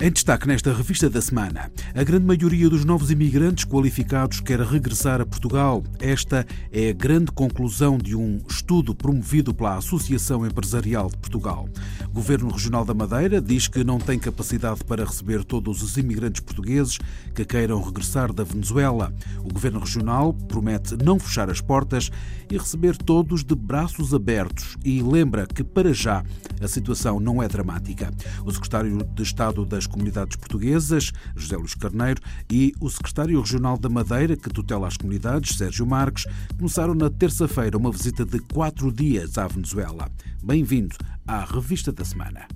Em 0.00 0.12
destaque 0.12 0.46
nesta 0.46 0.72
revista 0.72 1.10
da 1.10 1.20
semana, 1.20 1.72
a 1.92 2.04
grande 2.04 2.24
maioria 2.24 2.70
dos 2.70 2.84
novos 2.84 3.10
imigrantes 3.10 3.64
qualificados 3.64 4.38
quer 4.38 4.60
regressar 4.60 5.20
a 5.20 5.26
Portugal. 5.26 5.82
Esta 5.98 6.46
é 6.70 6.90
a 6.90 6.92
grande 6.92 7.32
conclusão 7.32 7.98
de 7.98 8.14
um 8.14 8.40
estudo 8.48 8.94
promovido 8.94 9.52
pela 9.52 9.76
Associação 9.76 10.46
Empresarial 10.46 11.10
de 11.10 11.16
Portugal. 11.16 11.68
O 12.10 12.12
Governo 12.12 12.48
Regional 12.48 12.84
da 12.84 12.94
Madeira 12.94 13.40
diz 13.40 13.66
que 13.66 13.82
não 13.82 13.98
tem 13.98 14.20
capacidade 14.20 14.84
para 14.84 15.04
receber 15.04 15.42
todos 15.42 15.82
os 15.82 15.96
imigrantes 15.96 16.42
portugueses 16.42 17.00
que 17.34 17.44
queiram 17.44 17.82
regressar 17.82 18.32
da 18.32 18.44
Venezuela. 18.44 19.12
O 19.42 19.52
Governo 19.52 19.80
Regional 19.80 20.32
promete 20.32 20.96
não 20.96 21.18
fechar 21.18 21.50
as 21.50 21.60
portas 21.60 22.08
e 22.48 22.56
receber 22.56 22.96
todos 22.96 23.42
de 23.42 23.56
braços 23.56 24.14
abertos 24.14 24.76
e 24.84 25.02
lembra 25.02 25.44
que, 25.44 25.64
para 25.64 25.92
já, 25.92 26.22
a 26.60 26.68
situação 26.68 27.18
não 27.18 27.42
é 27.42 27.48
dramática. 27.48 28.12
O 28.46 28.52
secretário 28.52 28.98
de 29.12 29.22
Estado 29.24 29.66
das 29.66 29.87
Comunidades 29.88 30.36
Portuguesas, 30.36 31.12
José 31.36 31.56
Luís 31.56 31.74
Carneiro, 31.74 32.20
e 32.50 32.72
o 32.80 32.88
secretário 32.88 33.40
regional 33.40 33.76
da 33.78 33.88
Madeira, 33.88 34.36
que 34.36 34.48
tutela 34.50 34.86
as 34.86 34.96
comunidades, 34.96 35.56
Sérgio 35.56 35.86
Marques, 35.86 36.26
começaram 36.56 36.94
na 36.94 37.10
terça-feira 37.10 37.76
uma 37.76 37.90
visita 37.90 38.24
de 38.24 38.38
quatro 38.38 38.92
dias 38.92 39.38
à 39.38 39.46
Venezuela. 39.46 40.10
Bem-vindo 40.42 40.96
à 41.26 41.44
Revista 41.44 41.92
da 41.92 42.04
Semana. 42.04 42.46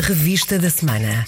Revista 0.00 0.58
da 0.58 0.70
Semana. 0.70 1.24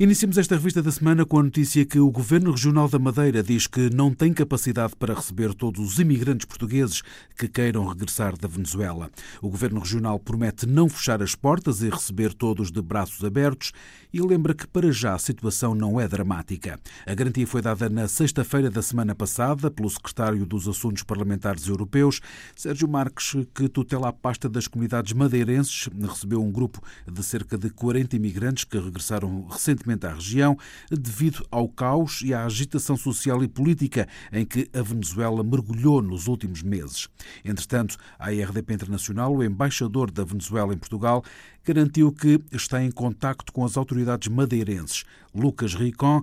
Iniciamos 0.00 0.38
esta 0.38 0.56
revista 0.56 0.82
da 0.82 0.90
semana 0.90 1.24
com 1.24 1.38
a 1.38 1.42
notícia 1.42 1.84
que 1.84 2.00
o 2.00 2.10
Governo 2.10 2.50
Regional 2.50 2.88
da 2.88 2.98
Madeira 2.98 3.42
diz 3.42 3.66
que 3.66 3.90
não 3.90 4.12
tem 4.12 4.32
capacidade 4.32 4.96
para 4.96 5.14
receber 5.14 5.52
todos 5.54 5.86
os 5.86 5.98
imigrantes 5.98 6.46
portugueses 6.46 7.02
que 7.38 7.46
queiram 7.46 7.86
regressar 7.86 8.36
da 8.36 8.48
Venezuela. 8.48 9.10
O 9.42 9.50
Governo 9.50 9.80
Regional 9.80 10.18
promete 10.18 10.66
não 10.66 10.88
fechar 10.88 11.22
as 11.22 11.34
portas 11.34 11.82
e 11.82 11.90
receber 11.90 12.32
todos 12.32 12.72
de 12.72 12.80
braços 12.80 13.22
abertos 13.22 13.72
e 14.12 14.20
lembra 14.20 14.54
que 14.54 14.66
para 14.66 14.90
já 14.90 15.14
a 15.14 15.18
situação 15.18 15.74
não 15.74 16.00
é 16.00 16.08
dramática. 16.08 16.80
A 17.06 17.14
garantia 17.14 17.46
foi 17.46 17.60
dada 17.60 17.88
na 17.90 18.08
sexta-feira 18.08 18.70
da 18.70 18.82
semana 18.82 19.14
passada 19.14 19.70
pelo 19.70 19.90
Secretário 19.90 20.46
dos 20.46 20.66
Assuntos 20.66 21.02
Parlamentares 21.02 21.68
Europeus, 21.68 22.20
Sérgio 22.56 22.88
Marques, 22.88 23.36
que 23.54 23.68
tutela 23.68 24.08
a 24.08 24.12
pasta 24.12 24.48
das 24.48 24.66
comunidades 24.66 25.12
madeirenses, 25.12 25.88
recebeu 26.00 26.42
um 26.42 26.50
grupo 26.50 26.82
de 27.06 27.22
cerca 27.22 27.58
de 27.58 27.68
40 27.68 28.16
imigrantes 28.16 28.64
que 28.64 28.78
regressaram 28.78 29.46
recentemente 29.48 29.81
à 30.06 30.14
região 30.14 30.56
devido 30.90 31.46
ao 31.50 31.68
caos 31.68 32.22
e 32.22 32.32
à 32.32 32.44
agitação 32.44 32.96
social 32.96 33.42
e 33.42 33.48
política 33.48 34.08
em 34.32 34.44
que 34.44 34.68
a 34.72 34.82
Venezuela 34.82 35.42
mergulhou 35.42 36.00
nos 36.00 36.26
últimos 36.26 36.62
meses. 36.62 37.08
Entretanto, 37.44 37.96
a 38.18 38.30
RDP 38.30 38.74
Internacional, 38.74 39.34
o 39.34 39.44
embaixador 39.44 40.10
da 40.10 40.24
Venezuela 40.24 40.72
em 40.72 40.78
Portugal, 40.78 41.24
garantiu 41.64 42.12
que 42.12 42.40
está 42.52 42.82
em 42.82 42.90
contacto 42.90 43.52
com 43.52 43.64
as 43.64 43.76
autoridades 43.76 44.28
madeirenses. 44.28 45.04
Lucas 45.34 45.74
Ricon 45.74 46.22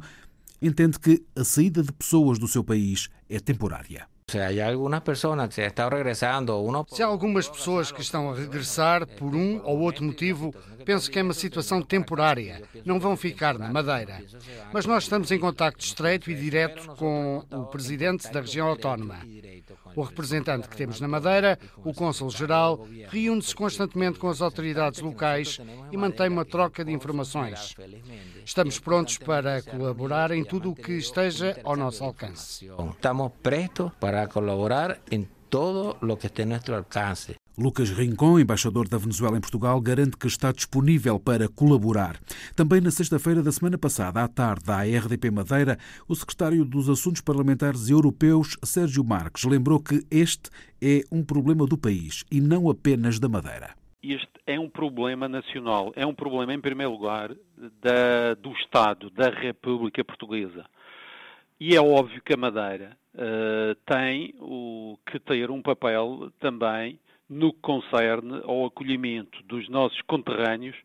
entende 0.62 1.00
que 1.00 1.24
a 1.36 1.44
saída 1.44 1.82
de 1.82 1.92
pessoas 1.92 2.38
do 2.38 2.48
seu 2.48 2.64
país 2.64 3.10
é 3.30 3.40
temporária. 3.40 4.08
Se 6.96 7.04
há 7.04 7.08
algumas 7.08 7.48
pessoas 7.48 7.92
que 7.92 8.02
estão 8.02 8.30
a 8.30 8.36
regressar 8.36 9.08
por 9.08 9.36
um 9.36 9.62
ou 9.64 9.80
outro 9.80 10.04
motivo, 10.04 10.54
penso 10.86 11.10
que 11.10 11.20
é 11.20 11.24
uma 11.24 11.34
situação 11.34 11.82
temporária. 11.82 12.62
Não 12.86 13.00
vão 13.00 13.16
ficar 13.18 13.58
na 13.58 13.72
Madeira. 13.72 14.22
Mas 14.72 14.86
nós 14.86 15.04
estamos 15.04 15.32
em 15.32 15.40
contacto 15.40 15.84
estreito 15.84 16.30
e 16.32 16.36
direto 16.36 16.88
com 16.96 17.44
o 17.52 17.66
presidente 17.66 18.32
da 18.32 18.42
região 18.42 18.68
autónoma. 18.68 19.20
O 19.96 20.02
representante 20.02 20.68
que 20.68 20.78
temos 20.78 21.00
na 21.02 21.08
Madeira, 21.08 21.58
o 21.84 21.94
cônsul-geral, 21.94 22.88
reúne-se 23.10 23.56
constantemente 23.56 24.20
com 24.20 24.30
as 24.30 24.42
autoridades 24.42 25.00
locais 25.00 25.60
e 25.92 25.98
mantém 25.98 26.30
uma 26.30 26.46
troca 26.46 26.86
de 26.86 26.92
informações. 26.92 27.76
Estamos 28.50 28.80
prontos 28.80 29.20
para 29.20 29.62
colaborar 29.62 30.32
em 30.32 30.44
tudo 30.44 30.72
o 30.72 30.76
que 30.76 30.94
esteja 30.94 31.56
ao 31.64 31.76
nosso 31.78 32.04
alcance. 32.04 32.68
Estamos 32.90 33.32
prestos 33.44 33.92
para 34.00 34.28
colaborar 34.28 35.00
em 35.12 35.30
todo 35.52 35.96
o 36.02 36.18
que 36.18 36.26
esteja 36.26 36.50
ao 36.50 36.74
nosso 36.74 36.76
alcance. 36.76 37.36
Lucas 37.56 37.92
Rincon, 37.92 38.40
embaixador 38.40 38.88
da 38.88 38.98
Venezuela 38.98 39.38
em 39.38 39.42
Portugal, 39.42 39.80
garante 39.80 40.18
que 40.18 40.26
está 40.26 40.52
disponível 40.52 41.20
para 41.20 41.48
colaborar. 41.48 42.20
Também 42.56 42.82
na 42.82 42.90
sexta-feira 42.90 43.44
da 43.44 43.52
semana 43.52 43.78
passada, 43.78 44.24
à 44.24 44.28
tarde, 44.28 44.72
à 44.72 44.82
RDP 44.82 45.30
Madeira, 45.30 45.78
o 46.08 46.16
secretário 46.16 46.66
dos 46.66 46.90
Assuntos 46.90 47.22
Parlamentares 47.22 47.88
Europeus, 47.88 48.58
Sérgio 48.64 49.04
Marques, 49.04 49.44
lembrou 49.44 49.80
que 49.80 50.04
este 50.10 50.50
é 50.82 51.04
um 51.12 51.24
problema 51.24 51.68
do 51.68 51.78
país 51.78 52.24
e 52.32 52.42
não 52.42 52.68
apenas 52.68 53.20
da 53.20 53.30
Madeira. 53.30 53.79
Este 54.02 54.32
é 54.48 54.58
um 54.58 54.70
problema 54.70 55.28
nacional, 55.28 55.92
é 55.96 56.06
um 56.06 56.14
problema, 56.14 56.54
em 56.54 56.62
primeiro 56.62 56.94
lugar, 56.94 57.32
da, 57.82 58.34
do 58.36 58.52
Estado, 58.54 59.10
da 59.10 59.30
República 59.30 60.04
Portuguesa. 60.06 60.66
E 61.60 61.76
é 61.76 61.82
óbvio 61.82 62.22
que 62.22 62.34
a 62.34 62.38
Madeira 62.38 62.98
uh, 63.14 63.76
tem 63.86 64.34
o, 64.40 64.98
que 65.06 65.20
ter 65.20 65.52
um 65.52 65.62
papel 65.62 66.32
também 66.40 66.98
no 67.30 67.52
que 67.52 67.60
concerne 67.60 68.42
ao 68.46 68.66
acolhimento 68.66 69.44
dos 69.44 69.68
nossos 69.68 70.02
conterrâneos 70.04 70.78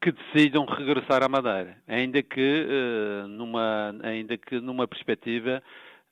que 0.00 0.10
decidam 0.10 0.64
regressar 0.64 1.22
à 1.22 1.28
Madeira, 1.28 1.76
ainda 1.86 2.20
que, 2.20 2.66
uh, 2.66 3.28
numa, 3.28 3.94
ainda 4.02 4.36
que 4.36 4.58
numa 4.60 4.88
perspectiva 4.88 5.62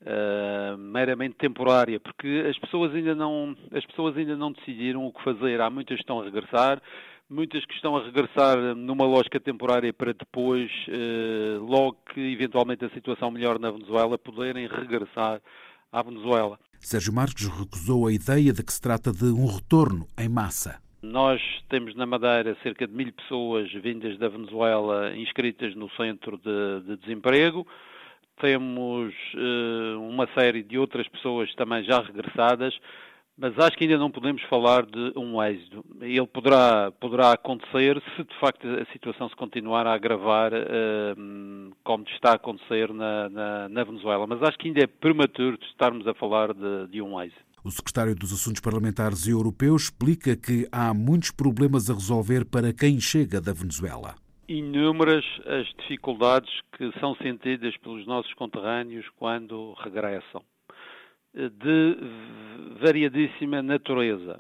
uh, 0.03 0.77
meramente 0.77 1.37
temporária, 1.37 1.99
porque 2.01 2.47
as 2.49 2.59
pessoas 2.59 2.95
ainda 2.95 3.15
não 3.15 3.57
as 3.73 3.85
pessoas 3.87 4.17
ainda 4.17 4.37
não 4.37 4.53
decidiram 4.53 5.07
o 5.07 5.13
que 5.13 5.23
fazer. 5.23 5.61
Há 5.61 5.71
muitas 5.71 5.97
que 5.97 6.03
estão 6.03 6.21
a 6.21 6.25
regressar, 6.25 6.81
muitas 7.29 7.65
que 7.65 7.75
estão 7.75 7.97
a 7.97 8.05
regressar 8.05 8.57
numa 8.75 9.05
lógica 9.05 9.41
temporária 9.41 9.93
para 9.93 10.13
depois, 10.13 10.71
uh, 10.89 11.65
logo 11.65 11.99
que 12.13 12.21
eventualmente 12.21 12.85
a 12.85 12.91
situação 12.91 13.31
melhor 13.31 13.59
na 13.59 13.71
Venezuela, 13.71 14.19
poderem 14.19 14.67
regressar 14.67 15.41
à 15.93 16.03
Venezuela. 16.03 16.59
Sérgio 16.81 17.15
Marques 17.15 17.47
recusou 17.47 18.07
a 18.07 18.13
ideia 18.13 18.53
de 18.53 18.63
que 18.63 18.73
se 18.73 18.81
trata 18.81 19.11
de 19.11 19.25
um 19.25 19.47
retorno 19.47 20.07
em 20.19 20.29
massa. 20.29 20.83
Nós 21.03 21.41
temos 21.69 21.95
na 21.95 22.07
Madeira 22.07 22.57
cerca 22.63 22.87
de 22.87 22.95
mil 22.95 23.13
pessoas 23.13 23.71
vindas 23.73 24.19
da 24.19 24.29
Venezuela 24.29 25.15
inscritas 25.17 25.75
no 25.75 25.91
centro 25.91 26.39
de, 26.39 26.81
de 26.87 26.97
desemprego. 26.97 27.67
Temos 28.41 29.15
uh, 29.35 30.01
uma 30.01 30.29
série 30.35 30.63
de 30.63 30.79
outras 30.79 31.07
pessoas 31.09 31.55
também 31.55 31.85
já 31.85 32.01
regressadas 32.01 32.75
mas 33.37 33.59
acho 33.59 33.77
que 33.77 33.85
ainda 33.85 33.99
não 33.99 34.11
podemos 34.11 34.43
falar 34.45 34.87
de 34.87 35.13
um 35.17 35.43
êxito. 35.43 35.85
Ele 36.01 36.27
poderá, 36.27 36.93
poderá 36.93 37.33
acontecer 37.33 38.01
se 38.15 38.23
de 38.23 38.39
facto 38.39 38.65
a 38.67 38.93
situação 38.93 39.29
se 39.29 39.35
continuar 39.35 39.87
a 39.87 39.95
agravar 39.95 40.53
uh, 40.53 41.75
como 41.83 42.05
está 42.09 42.31
a 42.31 42.35
acontecer 42.37 42.93
na, 42.93 43.29
na, 43.29 43.69
na, 43.69 43.85
Venezuela. 43.85 44.25
Mas 44.27 44.41
acho 44.41 44.57
que 44.57 44.69
ainda 44.69 44.83
é 44.83 44.87
prematuro 44.87 45.59
estarmos 45.63 46.07
a 46.07 46.15
falar 46.15 46.55
de, 46.55 46.87
de 46.89 47.03
um 47.03 47.21
êxito. 47.21 47.43
O 47.65 47.71
secretário 47.71 48.15
dos 48.15 48.33
Assuntos 48.33 48.61
Parlamentares 48.61 49.27
Europeus 49.27 49.85
explica 49.85 50.37
que 50.37 50.69
há 50.71 50.95
muitos 50.95 51.33
problemas 51.33 51.91
a 51.91 51.95
resolver 51.95 52.45
para 52.45 52.73
quem 52.73 53.01
chega 53.01 53.41
da 53.41 53.53
Venezuela. 53.53 54.15
Inúmeras 54.49 55.25
as 55.47 55.67
dificuldades 55.79 56.51
que 56.77 56.93
são 57.01 57.15
sentidas 57.17 57.77
pelos 57.79 58.07
nossos 58.07 58.33
conterrâneos 58.35 59.09
quando 59.17 59.73
regressam 59.75 60.43
de 61.35 61.97
variadíssima 62.81 63.63
natureza. 63.63 64.39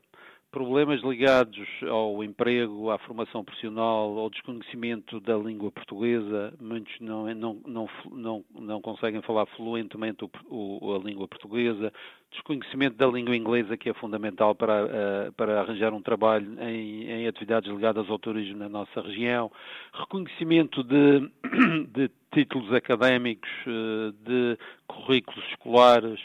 Problemas 0.55 1.03
ligados 1.03 1.67
ao 1.83 2.23
emprego, 2.23 2.89
à 2.89 2.97
formação 2.97 3.43
profissional, 3.43 4.17
ao 4.17 4.31
desconhecimento 4.31 5.19
da 5.19 5.37
língua 5.37 5.73
portuguesa. 5.73 6.55
Muitos 6.61 6.95
não, 7.01 7.27
não, 7.35 7.61
não, 7.67 7.89
não, 8.12 8.45
não 8.61 8.81
conseguem 8.81 9.21
falar 9.23 9.47
fluentemente 9.47 10.25
o, 10.25 10.31
o, 10.49 10.95
a 10.95 10.99
língua 11.01 11.27
portuguesa. 11.27 11.93
Desconhecimento 12.31 12.97
da 12.97 13.09
língua 13.09 13.37
inglesa, 13.37 13.77
que 13.77 13.91
é 13.91 13.95
fundamental 13.95 14.55
para, 14.55 14.85
uh, 14.85 15.33
para 15.33 15.61
arranjar 15.61 15.93
um 15.93 16.01
trabalho 16.01 16.47
em, 16.62 17.11
em, 17.11 17.27
atividades 17.27 17.69
ligadas 17.69 18.09
ao 18.09 18.19
turismo 18.21 18.59
na 18.59 18.69
nossa 18.69 19.00
região. 19.00 19.50
Reconhecimento 19.93 20.85
de, 20.85 21.33
de 21.93 22.09
títulos 22.33 22.73
académicos, 22.73 23.50
uh, 23.67 24.12
de 24.25 24.57
currículos 24.87 25.45
escolares 25.49 26.21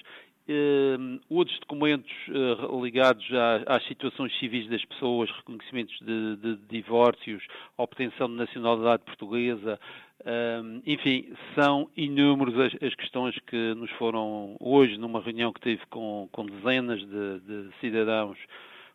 outros 1.29 1.59
documentos 1.59 2.11
uh, 2.29 2.83
ligados 2.83 3.25
às 3.67 3.83
situações 3.85 4.37
civis 4.39 4.67
das 4.69 4.83
pessoas, 4.85 5.29
reconhecimentos 5.31 5.95
de, 5.99 6.35
de, 6.37 6.55
divórcios, 6.67 7.43
obtenção 7.77 8.27
de 8.27 8.35
nacionalidade 8.35 9.03
portuguesa, 9.03 9.79
uh, 10.21 10.81
enfim, 10.85 11.31
são 11.55 11.89
inúmeras 11.95 12.73
as, 12.73 12.83
as, 12.83 12.95
questões 12.95 13.37
que 13.47 13.73
nos 13.75 13.91
foram 13.91 14.55
hoje, 14.59 14.97
numa 14.97 15.21
reunião 15.21 15.53
que 15.53 15.61
tive 15.61 15.85
com, 15.87 16.27
com 16.31 16.45
dezenas 16.45 16.99
de, 16.99 17.39
de 17.41 17.69
cidadãos 17.79 18.37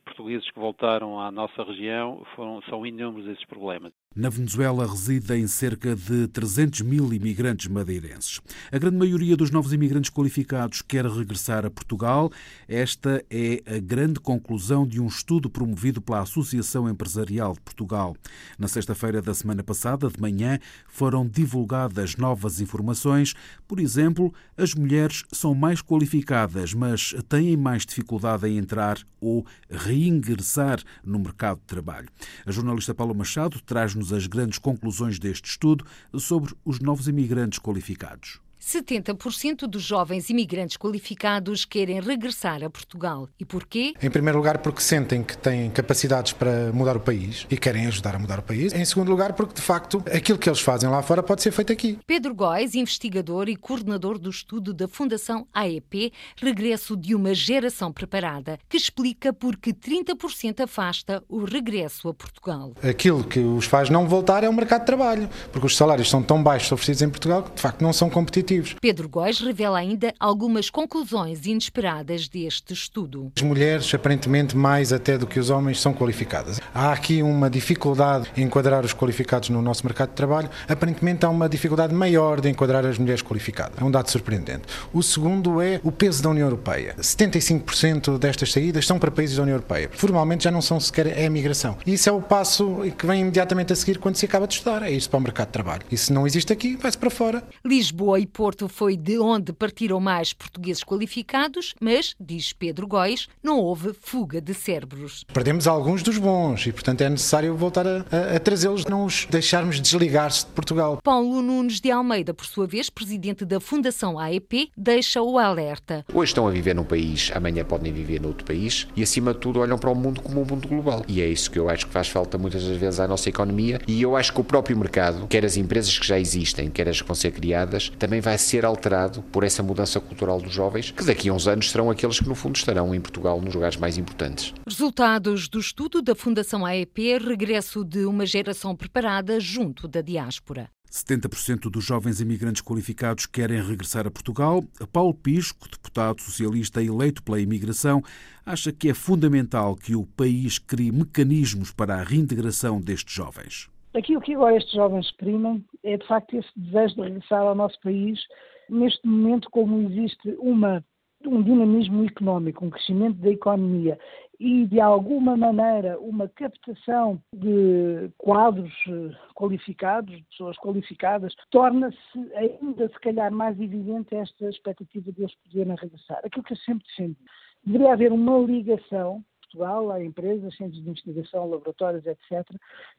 portugueses 0.05 0.51
que 0.51 0.59
voltaram 0.59 1.19
à 1.19 1.31
nossa 1.31 1.63
região, 1.63 2.25
foram, 2.37 2.61
são 2.69 2.87
inúmeros 2.87 3.27
esses 3.29 3.45
problemas. 3.47 3.93
Na 4.17 4.29
Venezuela 4.29 4.87
residem 4.87 5.45
cerca 5.49 5.97
de 5.97 6.29
300 6.29 6.83
mil 6.83 7.13
imigrantes 7.13 7.67
madeirenses. 7.67 8.41
A 8.71 8.79
grande 8.79 8.97
maioria 8.97 9.37
dos 9.37 9.51
novos 9.51 9.73
imigrantes 9.73 10.09
qualificados 10.09 10.83
quer 10.83 11.05
regressar 11.05 11.67
a 11.67 11.71
Portugal. 11.71 12.31
Esta 12.69 13.25
é 13.29 13.61
a 13.67 13.81
grande 13.81 14.21
conclusão 14.21 14.87
de 14.87 15.01
um 15.01 15.09
estudo 15.09 15.51
promovido 15.51 16.01
pela 16.01 16.21
Associação 16.21 16.89
Empresarial 16.89 17.55
de 17.55 17.61
Portugal. 17.63 18.17
Na 18.57 18.69
sexta-feira 18.69 19.21
da 19.21 19.35
semana 19.35 19.65
passada, 19.65 20.09
de 20.09 20.21
manhã, 20.21 20.61
foram 20.87 21.27
divulgadas 21.27 22.15
novas 22.15 22.61
informações. 22.61 23.35
Por 23.67 23.81
exemplo, 23.81 24.33
as 24.57 24.75
mulheres 24.75 25.25
são 25.33 25.57
mais 25.57 25.83
qualificadas, 25.83 26.73
mas 26.73 27.17
têm 27.29 27.57
mais 27.57 27.85
dificuldade 27.85 28.47
em 28.47 28.59
entrar 28.59 28.97
ou 29.21 29.45
reingressar 29.69 30.81
no 31.03 31.19
mercado 31.19 31.59
de 31.59 31.67
trabalho. 31.67 32.09
A 32.47 32.53
jornalista 32.53 32.95
Paula 32.95 33.15
Machado 33.15 33.61
traz-nos 33.61 34.04
as 34.13 34.27
grandes 34.27 34.59
conclusões 34.59 35.19
deste 35.19 35.49
estudo 35.51 35.85
sobre 36.19 36.55
os 36.65 36.81
novos 36.81 37.09
imigrantes 37.09 37.59
qualificados. 37.59 38.44
70% 38.65 39.67
dos 39.67 39.83
jovens 39.83 40.31
imigrantes 40.31 40.79
qualificados 40.79 41.67
querem 41.67 42.01
regressar 42.01 42.65
a 42.65 42.71
Portugal. 42.71 43.29
E 43.39 43.45
porquê? 43.45 43.93
Em 44.03 44.11
primeiro 44.11 44.39
lugar, 44.39 44.59
porque 44.59 44.81
sentem 44.81 45.23
que 45.23 45.37
têm 45.37 45.71
capacidades 45.71 46.33
para 46.33 46.73
mudar 46.73 46.97
o 46.97 47.01
país 47.01 47.47
e 47.51 47.59
querem 47.59 47.87
ajudar 47.87 48.17
a 48.17 48.19
mudar 48.19 48.39
o 48.39 48.43
país. 48.43 48.73
Em 48.73 48.85
segundo 48.85 49.11
lugar, 49.11 49.35
porque 49.35 49.55
de 49.55 49.61
facto 49.61 50.03
aquilo 50.07 50.39
que 50.39 50.49
eles 50.49 50.61
fazem 50.61 50.89
lá 50.89 51.03
fora 51.03 51.23
pode 51.23 51.43
ser 51.43 51.53
feito 51.53 51.73
aqui. 51.73 51.99
Pedro 52.07 52.35
Góes, 52.35 52.75
investigador 52.75 53.51
e 53.51 53.57
coordenador 53.57 54.19
do 54.19 54.31
estudo 54.31 54.73
da 54.73 54.89
Fundação 54.89 55.47
AEP, 55.53 56.11
Regresso 56.41 56.97
de 56.97 57.15
uma 57.15 57.35
Geração 57.35 57.93
Preparada, 57.93 58.59
que 58.69 58.79
explica 58.79 59.33
por 59.33 59.59
que 59.59 59.75
30% 59.75 60.61
afasta 60.61 61.23
o 61.29 61.45
regresso 61.45 62.09
a 62.09 62.15
Portugal. 62.15 62.73
Aquilo 62.83 63.23
que 63.23 63.41
os 63.41 63.67
faz 63.67 63.91
não 63.91 64.09
voltar 64.09 64.43
é 64.43 64.49
o 64.49 64.53
mercado 64.55 64.81
de 64.81 64.87
trabalho, 64.87 65.29
porque 65.53 65.67
os 65.67 65.77
salários 65.77 66.09
são 66.09 66.23
tão 66.23 66.43
baixos 66.43 66.73
oferecidos 66.73 67.03
em 67.03 67.11
Portugal 67.11 67.43
que 67.43 67.55
de 67.55 67.61
facto 67.61 67.83
não 67.83 67.93
são 67.93 68.09
competitivos 68.09 68.54
Pedro 68.81 69.09
Góes 69.09 69.41
revela 69.41 69.79
ainda 69.79 70.13
algumas 70.19 70.71
conclusões 70.71 71.47
inesperadas 71.47 72.29
deste 72.29 72.73
estudo. 72.73 73.33
As 73.37 73.43
mulheres, 73.43 73.93
aparentemente 73.95 74.57
mais 74.57 74.93
até 74.93 75.19
do 75.19 75.27
que 75.27 75.39
os 75.39 75.51
homens, 75.51 75.81
são 75.81 75.93
qualificadas. 75.93 76.61
Há 76.75 76.93
aqui 76.93 77.23
uma 77.23 77.51
dificuldade 77.51 78.29
em 78.37 78.43
enquadrar 78.43 78.85
os 78.85 78.95
qualificados 78.95 79.49
no 79.49 79.61
nosso 79.61 79.85
mercado 79.85 80.11
de 80.11 80.15
trabalho. 80.15 80.49
Aparentemente 80.69 81.25
há 81.25 81.29
uma 81.29 81.49
dificuldade 81.49 81.95
maior 81.95 82.41
de 82.41 82.49
enquadrar 82.49 82.87
as 82.87 82.99
mulheres 82.99 83.23
qualificadas. 83.23 83.79
É 83.79 83.85
um 83.85 83.91
dado 83.91 84.11
surpreendente. 84.11 84.63
O 84.93 85.03
segundo 85.03 85.61
é 85.61 85.81
o 85.83 85.91
peso 85.91 86.23
da 86.23 86.31
União 86.31 86.47
Europeia. 86.47 86.95
75% 87.01 88.19
destas 88.19 88.53
saídas 88.53 88.87
são 88.87 88.99
para 88.99 89.11
países 89.11 89.37
da 89.37 89.43
União 89.43 89.57
Europeia. 89.57 89.91
Formalmente 89.93 90.45
já 90.45 90.51
não 90.51 90.63
são 90.63 90.79
sequer 90.79 91.07
a 91.07 91.23
imigração. 91.23 91.77
E 91.87 91.95
isso 91.95 92.09
é 92.09 92.13
o 92.13 92.21
passo 92.23 92.83
que 92.97 93.07
vem 93.07 93.23
imediatamente 93.23 93.73
a 93.73 93.77
seguir 93.77 93.99
quando 93.99 94.17
se 94.17 94.27
acaba 94.27 94.47
de 94.47 94.55
estudar. 94.55 94.83
É 94.83 94.91
isso 94.91 95.11
para 95.11 95.19
o 95.19 95.23
mercado 95.23 95.49
de 95.49 95.53
trabalho. 95.53 95.83
E 95.91 95.97
se 95.97 96.13
não 96.13 96.27
existe 96.27 96.53
aqui, 96.53 96.77
vai-se 96.77 96.99
para 96.99 97.11
fora. 97.11 97.43
Lisboa 97.65 98.21
e 98.21 98.27
Porto 98.27 98.44
Porto 98.45 98.69
foi 98.69 98.95
de 98.95 99.19
onde 99.19 99.55
partiram 99.55 99.99
mais 99.99 100.35
portugueses 100.35 100.85
qualificados, 100.85 101.75
mas, 101.81 102.15
diz 102.21 102.53
Pedro 102.53 102.87
Góis, 102.87 103.27
não 103.43 103.59
houve 103.59 103.95
fuga 103.99 104.39
de 104.39 104.53
cérebros. 104.53 105.25
Perdemos 105.33 105.67
alguns 105.67 106.03
dos 106.03 106.19
bons 106.19 106.67
e, 106.67 106.71
portanto, 106.71 107.01
é 107.01 107.09
necessário 107.09 107.57
voltar 107.57 107.87
a, 107.87 108.05
a, 108.13 108.37
a 108.37 108.39
trazê-los, 108.39 108.85
não 108.85 109.07
os 109.07 109.27
deixarmos 109.31 109.81
desligar-se 109.81 110.45
de 110.45 110.53
Portugal. 110.53 110.99
Paulo 111.03 111.41
Nunes 111.41 111.81
de 111.81 111.91
Almeida, 111.91 112.35
por 112.35 112.45
sua 112.45 112.67
vez, 112.67 112.91
presidente 112.91 113.47
da 113.47 113.59
Fundação 113.61 114.19
AEP, 114.19 114.71
deixa 114.77 115.23
o 115.23 115.39
alerta. 115.39 116.05
Hoje 116.13 116.33
estão 116.33 116.47
a 116.47 116.51
viver 116.51 116.75
num 116.75 116.85
país, 116.85 117.31
amanhã 117.35 117.65
podem 117.65 117.95
viver 117.95 118.21
noutro 118.21 118.45
país 118.45 118.87
e, 118.95 119.03
acima 119.03 119.33
de 119.33 119.41
tudo, 119.41 119.61
olham 119.61 119.79
para 119.79 119.89
o 119.89 119.95
mundo 119.95 120.21
como 120.21 120.43
um 120.43 120.45
mundo 120.45 120.69
global. 120.69 121.03
E 121.09 121.23
é 121.23 121.27
isso 121.27 121.51
que 121.51 121.59
eu 121.59 121.71
acho 121.71 121.87
que 121.87 121.93
faz 121.95 122.09
falta 122.09 122.37
muitas 122.37 122.63
das 122.63 122.77
vezes 122.77 123.01
à 123.01 123.09
nossa 123.09 123.31
economia 123.31 123.81
e 123.89 124.03
eu 124.03 124.15
acho 124.15 124.35
que 124.35 124.41
o 124.43 124.45
próprio 124.45 124.77
mercado, 124.77 125.27
quer 125.29 125.47
as 125.47 125.57
empresas 125.57 125.99
que 125.99 126.07
já 126.07 126.21
existem, 126.21 126.69
quer 126.69 126.91
as 126.91 127.01
que 127.01 127.09
vão 127.09 127.15
ser 127.15 127.33
criadas, 127.33 127.91
também 127.99 128.21
vai 128.21 128.34
ser 128.39 128.65
alterado 128.65 129.23
por 129.25 129.45
essa 129.45 129.63
mudança 129.63 130.01
cultural 130.01 130.41
dos 130.41 130.53
jovens, 130.53 130.91
que 130.91 131.05
daqui 131.05 131.29
a 131.29 131.33
uns 131.33 131.47
anos 131.47 131.71
serão 131.71 131.91
aqueles 131.91 132.21
que, 132.21 132.29
no 132.29 132.35
fundo, 132.35 132.57
estarão 132.57 132.95
em 132.95 133.01
Portugal 133.01 133.41
nos 133.41 133.55
lugares 133.55 133.77
mais 133.77 133.99
importantes. 133.99 134.53
Resultados 134.67 135.49
do 135.49 135.59
estudo 135.59 136.03
da 136.03 136.15
Fundação 136.15 136.65
AEP, 136.65 137.19
regresso 137.19 137.85
de 137.85 138.05
uma 138.05 138.27
geração 138.27 138.75
preparada 138.75 139.39
junto 139.41 139.87
da 139.89 140.01
diáspora. 140.01 140.69
70% 140.95 141.69
dos 141.69 141.85
jovens 141.85 142.21
imigrantes 142.21 142.63
qualificados 142.63 143.27
querem 143.27 143.61
regressar 143.61 144.07
a 144.07 144.11
Portugal. 144.11 144.65
Paulo 144.93 145.13
Pisco, 145.13 145.69
deputado 145.69 146.23
socialista 146.23 146.81
eleito 146.81 147.21
pela 147.21 147.41
imigração, 147.41 148.01
acha 148.47 148.71
que 148.71 148.89
é 148.89 148.95
fundamental 148.95 149.75
que 149.75 149.97
o 149.97 150.07
país 150.07 150.59
crie 150.59 150.93
mecanismos 150.93 151.73
para 151.73 151.97
a 151.97 152.05
reintegração 152.05 152.81
destes 152.81 153.13
jovens. 153.13 153.74
Aquilo 153.95 154.21
que 154.21 154.35
agora 154.35 154.57
estes 154.57 154.75
jovens 154.75 155.07
exprimem 155.07 155.65
é, 155.85 155.97
de 155.97 156.07
facto, 156.07 156.37
esse 156.37 156.49
desejo 156.57 156.97
de 156.97 157.03
regressar 157.03 157.43
ao 157.43 157.55
nosso 157.55 157.81
país, 157.81 158.21
neste 158.69 159.07
momento, 159.07 159.49
como 159.51 159.81
existe 159.83 160.35
uma, 160.41 160.85
um 161.25 161.41
dinamismo 161.41 162.05
económico, 162.05 162.65
um 162.65 162.71
crescimento 162.71 163.19
da 163.19 163.31
economia 163.31 163.97
e, 164.41 164.67
de 164.67 164.81
alguma 164.81 165.37
maneira, 165.37 165.97
uma 166.01 166.29
captação 166.29 167.23
de 167.33 168.11
quadros 168.19 168.73
eh, 168.89 169.17
qualificados, 169.33 170.17
de 170.17 170.25
pessoas 170.25 170.57
qualificadas, 170.59 171.33
torna-se 171.51 171.99
ainda, 172.35 172.89
se 172.89 172.99
calhar, 172.99 173.31
mais 173.31 173.59
evidente 173.61 174.13
esta 174.13 174.49
expectativa 174.49 175.13
de 175.13 175.23
eles 175.23 175.35
poderem 175.37 175.77
regressar. 175.77 176.21
Aquilo 176.25 176.45
que 176.45 176.53
eu 176.53 176.59
sempre 176.59 176.85
defendi. 176.89 177.17
Deveria 177.65 177.93
haver 177.93 178.13
uma 178.13 178.39
ligação 178.39 179.25
Portugal, 179.55 179.93
há 179.93 180.05
empresas, 180.05 180.57
centros 180.57 180.83
de 180.83 180.91
investigação, 180.91 181.49
laboratórios, 181.49 182.05
etc. 182.07 182.47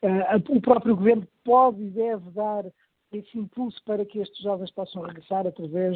Uh, 0.02 0.56
o 0.56 0.62
próprio 0.62 0.96
governo 0.96 1.28
pode 1.44 1.84
e 1.84 1.90
deve 1.90 2.31
dar 2.31 2.63
esse 3.18 3.38
impulso 3.38 3.82
para 3.86 4.06
que 4.06 4.20
estes 4.20 4.42
jovens 4.44 4.72
possam 4.72 5.02
regressar 5.02 5.48
através 5.48 5.96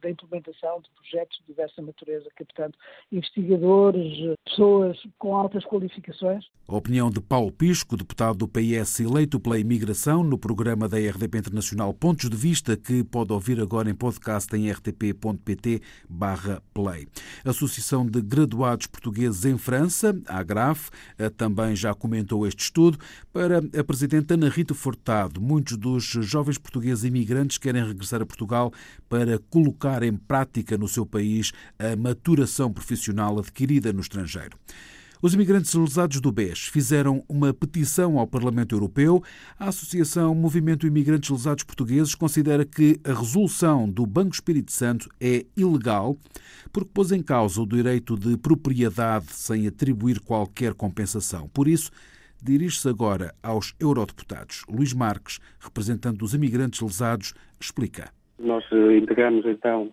da 0.00 0.10
implementação 0.10 0.80
de 0.80 0.90
projetos 0.90 1.38
de 1.38 1.46
diversa 1.46 1.82
natureza, 1.82 2.28
captando 2.36 2.74
investigadores, 3.12 4.36
pessoas 4.44 4.98
com 5.18 5.36
altas 5.36 5.64
qualificações. 5.64 6.44
A 6.68 6.76
opinião 6.76 7.10
de 7.10 7.20
Paulo 7.20 7.50
Pisco, 7.50 7.96
deputado 7.96 8.38
do 8.38 8.48
PS 8.48 9.00
eleito 9.00 9.40
pela 9.40 9.58
imigração, 9.58 10.22
no 10.22 10.38
programa 10.38 10.88
da 10.88 10.98
RDP 10.98 11.38
Internacional 11.38 11.92
Pontos 11.92 12.30
de 12.30 12.36
Vista, 12.36 12.76
que 12.76 13.02
pode 13.02 13.32
ouvir 13.32 13.60
agora 13.60 13.90
em 13.90 13.94
podcast 13.94 14.54
em 14.56 14.70
rtp.pt 14.70 15.82
play. 16.72 17.08
Associação 17.44 18.06
de 18.06 18.20
Graduados 18.20 18.86
Portugueses 18.86 19.44
em 19.44 19.58
França, 19.58 20.16
a 20.26 20.38
AGRAF, 20.38 20.90
também 21.36 21.74
já 21.74 21.94
comentou 21.94 22.46
este 22.46 22.64
estudo. 22.64 22.98
Para 23.32 23.58
a 23.58 23.84
Presidente 23.84 24.32
Ana 24.34 24.48
Rita 24.48 24.74
Furtado, 24.74 25.40
muitos 25.40 25.76
dos 25.76 26.04
jovens 26.30 26.58
portugueses 26.58 27.04
imigrantes 27.04 27.58
querem 27.58 27.84
regressar 27.86 28.22
a 28.22 28.26
Portugal 28.26 28.72
para 29.08 29.38
colocar 29.50 30.02
em 30.02 30.16
prática 30.16 30.78
no 30.78 30.88
seu 30.88 31.04
país 31.04 31.52
a 31.78 31.96
maturação 31.96 32.72
profissional 32.72 33.38
adquirida 33.38 33.92
no 33.92 34.00
estrangeiro. 34.00 34.56
Os 35.22 35.34
imigrantes 35.34 35.74
lesados 35.74 36.18
do 36.18 36.32
BES 36.32 36.68
fizeram 36.68 37.22
uma 37.28 37.52
petição 37.52 38.18
ao 38.18 38.26
Parlamento 38.26 38.74
Europeu. 38.74 39.22
A 39.58 39.68
Associação 39.68 40.34
Movimento 40.34 40.86
Imigrantes 40.86 41.28
Lesados 41.28 41.62
Portugueses 41.62 42.14
considera 42.14 42.64
que 42.64 42.98
a 43.04 43.12
resolução 43.12 43.86
do 43.86 44.06
Banco 44.06 44.34
Espírito 44.34 44.72
Santo 44.72 45.10
é 45.20 45.44
ilegal 45.54 46.16
porque 46.72 46.88
pôs 46.94 47.12
em 47.12 47.22
causa 47.22 47.60
o 47.60 47.66
direito 47.66 48.16
de 48.16 48.34
propriedade 48.38 49.26
sem 49.32 49.66
atribuir 49.66 50.20
qualquer 50.20 50.72
compensação. 50.72 51.50
Por 51.50 51.68
isso, 51.68 51.90
dirige-se 52.44 52.88
agora 52.88 53.32
aos 53.42 53.74
eurodeputados. 53.80 54.64
Luís 54.68 54.92
Marques, 54.94 55.38
representante 55.60 56.18
dos 56.18 56.34
imigrantes 56.34 56.80
lesados, 56.80 57.34
explica. 57.60 58.10
Nós 58.38 58.64
eh, 58.72 58.96
integramos 58.96 59.44
então 59.46 59.92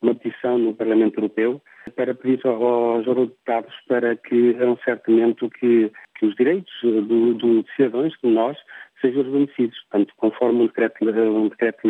uma 0.00 0.14
petição 0.14 0.58
no 0.58 0.74
Parlamento 0.74 1.18
Europeu 1.18 1.60
para 1.96 2.14
pedir 2.14 2.46
aos 2.46 3.06
eurodeputados 3.06 3.74
para 3.88 4.16
que, 4.16 4.56
a 4.60 4.66
um 4.70 4.76
certo 4.84 5.10
momento, 5.10 5.50
que, 5.50 5.90
que 6.18 6.26
os 6.26 6.34
direitos 6.36 6.72
do, 6.82 7.34
do, 7.34 7.62
de 7.62 7.74
cidadãos 7.74 8.14
como 8.16 8.34
nós 8.34 8.56
sejam 9.00 9.22
reconhecidos, 9.22 9.78
portanto, 9.90 10.12
conforme 10.16 10.62
um 10.62 10.66
decreto-lei 10.66 11.28
um 11.28 11.48
decreto 11.48 11.88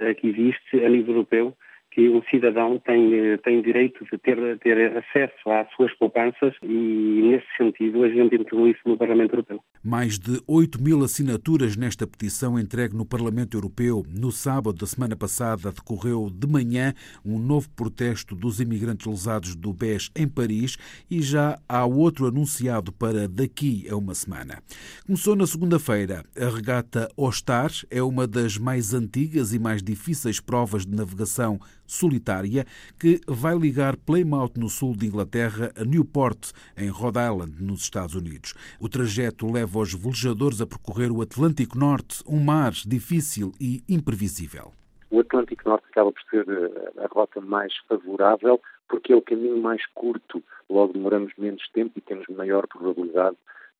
eh, 0.00 0.14
que 0.14 0.28
existe 0.28 0.84
a 0.84 0.88
nível 0.88 1.14
europeu 1.14 1.56
que 1.98 2.08
um 2.08 2.22
cidadão 2.30 2.78
tem, 2.78 3.12
eh, 3.12 3.36
tem 3.38 3.60
direito 3.60 4.04
de 4.04 4.16
ter, 4.18 4.56
ter 4.60 4.96
acesso 4.96 5.50
às 5.50 5.68
suas 5.74 5.92
poupanças 5.94 6.54
e, 6.62 6.68
nesse 6.68 7.46
sentido, 7.56 8.04
a 8.04 8.08
gente 8.08 8.36
introduziu 8.36 8.70
isso 8.70 8.80
no 8.86 8.96
Parlamento 8.96 9.32
Europeu. 9.32 9.60
Mais 9.82 10.16
de 10.16 10.40
8 10.46 10.80
mil 10.80 11.02
assinaturas 11.02 11.76
nesta 11.76 12.06
petição 12.06 12.56
entregue 12.56 12.94
no 12.94 13.04
Parlamento 13.04 13.56
Europeu. 13.56 14.04
No 14.08 14.30
sábado 14.30 14.78
da 14.78 14.86
semana 14.86 15.16
passada 15.16 15.72
decorreu 15.72 16.30
de 16.32 16.46
manhã 16.46 16.94
um 17.24 17.36
novo 17.36 17.68
protesto 17.70 18.36
dos 18.36 18.60
imigrantes 18.60 19.04
lesados 19.04 19.56
do 19.56 19.72
BES 19.72 20.12
em 20.14 20.28
Paris 20.28 20.76
e 21.10 21.20
já 21.20 21.58
há 21.68 21.84
outro 21.84 22.28
anunciado 22.28 22.92
para 22.92 23.26
daqui 23.26 23.88
a 23.90 23.96
uma 23.96 24.14
semana. 24.14 24.62
Começou 25.04 25.34
na 25.34 25.48
segunda-feira. 25.48 26.22
A 26.40 26.48
regata 26.48 27.08
Ostar 27.16 27.72
é 27.90 28.00
uma 28.00 28.24
das 28.24 28.56
mais 28.56 28.94
antigas 28.94 29.52
e 29.52 29.58
mais 29.58 29.82
difíceis 29.82 30.38
provas 30.38 30.86
de 30.86 30.94
navegação 30.94 31.58
solitária 31.88 32.64
que 33.00 33.20
vai 33.26 33.58
ligar 33.58 33.96
Plymouth, 33.96 34.52
no 34.56 34.68
sul 34.68 34.94
de 34.94 35.06
Inglaterra, 35.06 35.72
a 35.76 35.84
Newport, 35.84 36.52
em 36.76 36.88
Rhode 36.88 37.18
Island, 37.18 37.60
nos 37.60 37.80
Estados 37.80 38.14
Unidos. 38.14 38.54
O 38.78 38.88
trajeto 38.88 39.50
leva 39.50 39.80
os 39.80 39.94
velejadores 39.94 40.60
a 40.60 40.66
percorrer 40.66 41.10
o 41.10 41.22
Atlântico 41.22 41.76
Norte, 41.76 42.22
um 42.28 42.38
mar 42.38 42.72
difícil 42.86 43.52
e 43.60 43.82
imprevisível. 43.88 44.72
O 45.10 45.20
Atlântico 45.20 45.68
Norte 45.68 45.86
acaba 45.90 46.12
por 46.12 46.22
ser 46.30 46.46
eh, 46.46 47.02
a 47.02 47.06
rota 47.06 47.40
mais 47.40 47.74
favorável 47.88 48.60
porque 48.88 49.12
é 49.12 49.16
o 49.16 49.22
caminho 49.22 49.58
mais 49.58 49.84
curto, 49.94 50.42
logo 50.68 50.94
demoramos 50.94 51.32
menos 51.36 51.66
tempo 51.70 51.92
e 51.96 52.00
temos 52.00 52.26
maior 52.28 52.66
probabilidade 52.66 53.36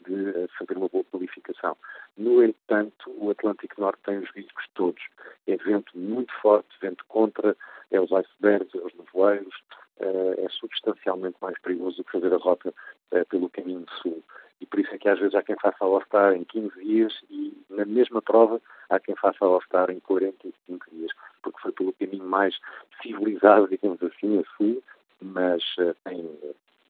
de 0.06 0.28
eh, 0.28 0.48
fazer 0.58 0.76
uma 0.76 0.88
boa 0.88 1.04
qualificação. 1.04 1.76
No 2.16 2.42
entanto, 2.42 3.10
o 3.18 3.30
Atlântico 3.30 3.80
Norte 3.80 4.00
tem 4.04 4.18
os 4.18 4.30
riscos 4.30 4.64
todos. 4.74 5.02
É 5.46 5.56
vento 5.56 5.96
muito 5.96 6.32
forte, 6.40 6.68
vento 6.80 7.04
contra, 7.08 7.56
é 7.90 8.00
os 8.00 8.12
icebergs, 8.12 8.74
é 8.74 8.78
os 8.78 8.94
nevoeiros, 8.94 9.54
eh, 10.00 10.44
é 10.44 10.48
substancialmente 10.50 11.36
mais 11.40 11.58
perigoso 11.60 11.96
do 11.98 12.04
que 12.04 12.12
fazer 12.12 12.32
a 12.32 12.36
rota 12.36 12.72
eh, 13.12 13.24
pelo 13.24 13.48
caminho 13.50 13.86
sul. 14.02 14.22
E 14.60 14.66
por 14.66 14.80
isso 14.80 14.94
é 14.94 14.98
que 14.98 15.08
às 15.08 15.18
vezes 15.18 15.34
há 15.34 15.42
quem 15.42 15.56
faça 15.56 15.76
a 15.80 15.86
All-Star 15.86 16.34
em 16.34 16.44
15 16.44 16.84
dias 16.84 17.12
e 17.30 17.56
na 17.70 17.84
mesma 17.84 18.20
prova 18.20 18.60
há 18.90 18.98
quem 18.98 19.14
faça 19.16 19.44
a 19.44 19.48
All-Star 19.48 19.90
em 19.90 20.00
45 20.00 20.90
dias, 20.90 21.12
porque 21.42 21.60
foi 21.60 21.72
pelo 21.72 21.92
caminho 21.92 22.24
mais 22.24 22.56
civilizado, 23.02 23.68
digamos 23.68 24.02
assim, 24.02 24.38
a 24.38 24.56
sul, 24.56 24.82
mas 25.20 25.62
tem 26.04 26.28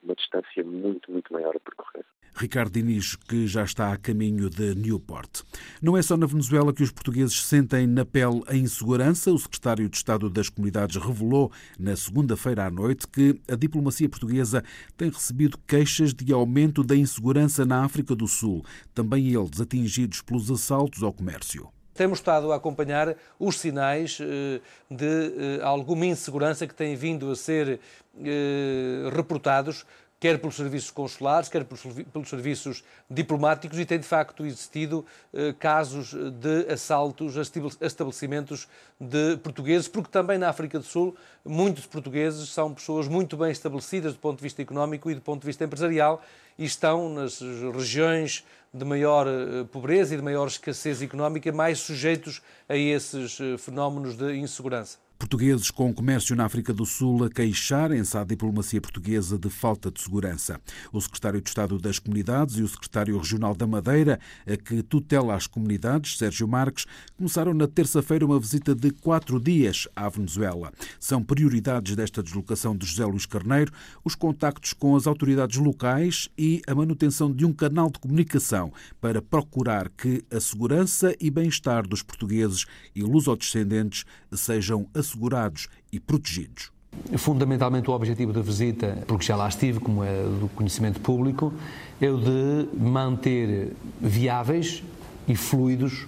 uma 0.02 0.14
distância 0.14 0.64
muito, 0.64 1.11
muito 1.11 1.33
maior 1.33 1.55
a 1.57 1.61
percorrer. 1.61 2.05
Ricardo 2.38 2.73
Diniz, 2.73 3.16
que 3.16 3.47
já 3.47 3.64
está 3.64 3.92
a 3.92 3.97
caminho 3.97 4.49
de 4.49 4.75
Newport. 4.75 5.42
Não 5.83 5.97
é 5.97 6.02
só 6.02 6.16
na 6.16 6.26
Venezuela 6.26 6.73
que 6.73 6.83
os 6.83 6.90
portugueses 6.90 7.42
sentem 7.42 7.87
na 7.87 8.04
pele 8.04 8.42
a 8.47 8.54
insegurança. 8.54 9.33
O 9.33 9.38
secretário 9.38 9.88
de 9.88 9.97
Estado 9.97 10.30
das 10.30 10.49
Comunidades 10.49 10.97
revelou 10.97 11.50
na 11.78 11.97
segunda-feira 11.97 12.66
à 12.66 12.71
noite 12.71 13.09
que 13.09 13.40
a 13.50 13.57
diplomacia 13.57 14.09
portuguesa 14.09 14.62
tem 14.97 15.11
recebido 15.11 15.59
queixas 15.66 16.14
de 16.14 16.33
aumento 16.33 16.85
da 16.85 16.95
insegurança 16.95 17.64
na 17.64 17.85
África 17.85 18.14
do 18.14 18.28
Sul, 18.28 18.64
também 18.95 19.28
eles 19.28 19.61
atingidos 19.61 20.23
pelos 20.23 20.50
assaltos 20.50 21.02
ao 21.02 21.12
comércio 21.12 21.68
temos 21.99 22.21
estado 22.21 22.52
a 22.52 22.57
acompanhar 22.57 23.16
os 23.40 23.59
sinais 23.59 24.18
eh, 24.21 24.61
de 24.88 25.04
eh, 25.04 25.61
alguma 25.64 26.07
insegurança 26.07 26.64
que 26.64 26.73
têm 26.73 26.95
vindo 26.95 27.28
a 27.28 27.35
ser 27.35 27.80
eh, 28.25 29.11
reportados 29.12 29.85
quer 30.21 30.39
pelos 30.39 30.57
serviços 30.57 30.91
consulares, 30.91 31.49
quer 31.49 31.65
pelos, 31.65 32.29
serviços 32.29 32.85
diplomáticos, 33.09 33.79
e 33.79 33.85
tem 33.85 33.99
de 33.99 34.07
facto 34.07 34.45
existido 34.45 35.05
eh, 35.33 35.55
casos 35.59 36.13
de 36.13 36.73
assaltos 36.73 37.37
a 37.39 37.43
estabelecimentos 37.87 38.69
de 39.01 39.37
portugueses, 39.39 39.87
porque 39.87 40.11
também 40.11 40.39
na 40.39 40.49
África 40.49 40.79
do 40.79 40.85
Sul 40.85 41.17
muitos 41.45 41.87
portugueses 41.87 42.49
são 42.49 42.75
pessoas 42.75 43.07
muito 43.07 43.37
bem 43.37 43.51
estabelecidas 43.51 44.13
do 44.15 44.19
ponto 44.19 44.39
de 44.39 44.43
vista 44.43 44.61
económico 44.61 45.11
e 45.11 45.15
do 45.15 45.21
ponto 45.21 45.41
de 45.43 45.47
vista 45.47 45.65
empresarial 45.65 46.23
e 46.59 46.65
estão 46.65 47.09
nas 47.09 47.41
regiões 47.41 48.45
de 48.75 48.85
maior 48.85 49.27
eh, 49.27 49.65
pobreza 49.71 50.15
e 50.15 50.17
de 50.17 50.23
maior 50.23 50.49
escassez 50.49 51.01
económica 51.01 51.51
mais 51.53 51.79
sujeitos 51.79 52.43
a 52.69 52.77
esses 52.77 53.41
eh, 53.41 53.57
fenómenos 53.57 54.17
de 54.17 54.37
insegurança. 54.37 54.99
Portugueses 55.19 55.73
com 55.73 55.93
comércio 55.93 56.37
na 56.37 56.45
África 56.45 56.73
do 56.73 56.87
Sul 56.87 57.25
a 57.25 57.29
queixarem-se 57.29 58.17
à 58.17 58.23
diplomacia 58.23 58.81
portuguesa 58.81 59.37
de 59.37 59.51
falta 59.51 59.91
de 59.91 60.01
segurança. 60.01 60.61
O 60.93 61.01
secretário 61.01 61.41
de 61.41 61.49
Estado 61.49 61.77
das 61.77 61.99
Comunidades 61.99 62.57
e 62.57 62.63
o 62.63 62.69
secretário 62.69 63.19
regional 63.19 63.53
da 63.53 63.67
Madeira, 63.67 64.21
a 64.47 64.57
que 64.57 64.81
tutela 64.81 65.35
as 65.35 65.49
comunidades, 65.49 66.17
Sérgio 66.17 66.47
Marques, 66.47 66.87
começaram 67.17 67.53
na 67.53 67.67
terça-feira 67.67 68.25
uma 68.25 68.39
visita 68.39 68.77
de 68.77 68.93
quatro 68.93 69.41
dias 69.41 69.89
à 69.97 70.09
Venezuela. 70.09 70.73
São 71.01 71.21
prioridades 71.21 71.97
desta 71.97 72.23
deslocação 72.23 72.77
de 72.77 72.87
José 72.87 73.05
Luís 73.05 73.27
Carneiro 73.27 73.73
os 74.05 74.15
contactos 74.15 74.73
com 74.73 74.95
as 74.95 75.09
autoridades 75.09 75.59
locais 75.59 76.29
e 76.39 76.63
a 76.65 76.75
manutenção 76.77 77.33
de 77.33 77.45
um 77.45 77.53
canal 77.53 77.91
de 77.91 77.99
comunicação 77.99 78.73
para 79.01 79.21
procurar 79.21 79.89
que 79.89 80.23
a 80.31 80.39
segurança 80.39 81.13
e 81.21 81.29
bem-estar 81.29 81.89
dos 81.89 82.05
portugueses 82.05 82.67
e 82.95 83.03
lusodescendentes 83.03 84.05
sejam 84.33 84.89
assegurados 84.95 85.08
assegurados 85.09 85.69
e 85.91 85.99
protegidos. 85.99 86.71
Fundamentalmente, 87.17 87.91
o 87.91 87.93
objetivo 87.93 88.33
da 88.33 88.41
visita, 88.41 88.99
porque 89.07 89.25
já 89.25 89.37
lá 89.37 89.49
estive, 89.49 89.79
como 89.79 90.03
é 90.03 90.23
do 90.23 90.50
conhecimento 90.55 91.00
público, 91.00 91.53
é 92.00 92.11
o 92.11 92.19
de 92.19 92.69
manter 92.77 93.73
viáveis 94.00 94.83
e 95.27 95.37
fluidos 95.37 96.07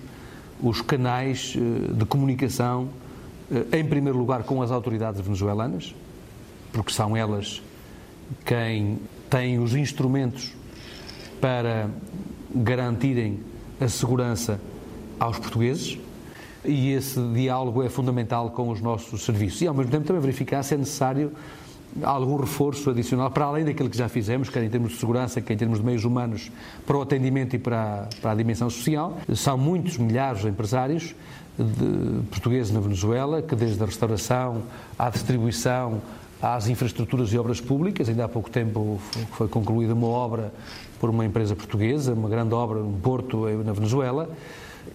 os 0.60 0.80
canais 0.82 1.54
eh, 1.56 1.92
de 1.92 2.04
comunicação, 2.04 2.88
eh, 3.50 3.78
em 3.78 3.84
primeiro 3.84 4.18
lugar 4.18 4.42
com 4.42 4.62
as 4.62 4.70
autoridades 4.70 5.20
venezuelanas, 5.20 5.94
porque 6.72 6.92
são 6.92 7.16
elas 7.16 7.62
quem 8.44 8.98
têm 9.28 9.58
os 9.58 9.74
instrumentos 9.74 10.52
para 11.40 11.88
garantirem 12.54 13.40
a 13.80 13.88
segurança 13.88 14.60
aos 15.18 15.38
portugueses 15.38 15.98
e 16.64 16.92
esse 16.92 17.20
diálogo 17.32 17.82
é 17.82 17.88
fundamental 17.88 18.50
com 18.50 18.68
os 18.68 18.80
nossos 18.80 19.24
serviços. 19.24 19.62
E, 19.62 19.66
ao 19.66 19.74
mesmo 19.74 19.90
tempo, 19.90 20.06
também 20.06 20.20
verificar 20.20 20.62
se 20.62 20.74
é 20.74 20.76
necessário 20.76 21.32
algum 22.02 22.36
reforço 22.36 22.90
adicional, 22.90 23.30
para 23.30 23.46
além 23.46 23.64
daquilo 23.64 23.90
que 23.90 23.98
já 23.98 24.08
fizemos, 24.08 24.48
quer 24.48 24.62
em 24.62 24.70
termos 24.70 24.92
de 24.92 24.98
segurança, 24.98 25.40
quer 25.40 25.54
em 25.54 25.56
termos 25.56 25.78
de 25.80 25.84
meios 25.84 26.04
humanos, 26.04 26.50
para 26.86 26.96
o 26.96 27.02
atendimento 27.02 27.56
e 27.56 27.58
para 27.58 28.02
a, 28.02 28.20
para 28.20 28.30
a 28.32 28.34
dimensão 28.34 28.70
social. 28.70 29.18
São 29.34 29.58
muitos 29.58 29.98
milhares 29.98 30.42
de 30.42 30.48
empresários 30.48 31.14
de, 31.58 32.22
portugueses 32.30 32.72
na 32.72 32.80
Venezuela, 32.80 33.42
que 33.42 33.56
desde 33.56 33.82
a 33.82 33.86
restauração 33.86 34.62
à 34.98 35.10
distribuição, 35.10 36.00
às 36.40 36.68
infraestruturas 36.68 37.32
e 37.32 37.38
obras 37.38 37.60
públicas, 37.60 38.08
ainda 38.08 38.24
há 38.24 38.28
pouco 38.28 38.50
tempo 38.50 39.00
foi 39.32 39.48
concluída 39.48 39.92
uma 39.92 40.06
obra 40.06 40.52
por 40.98 41.10
uma 41.10 41.24
empresa 41.24 41.54
portuguesa, 41.54 42.14
uma 42.14 42.28
grande 42.28 42.54
obra, 42.54 42.78
um 42.78 42.92
porto 42.92 43.46
na 43.64 43.72
Venezuela, 43.72 44.30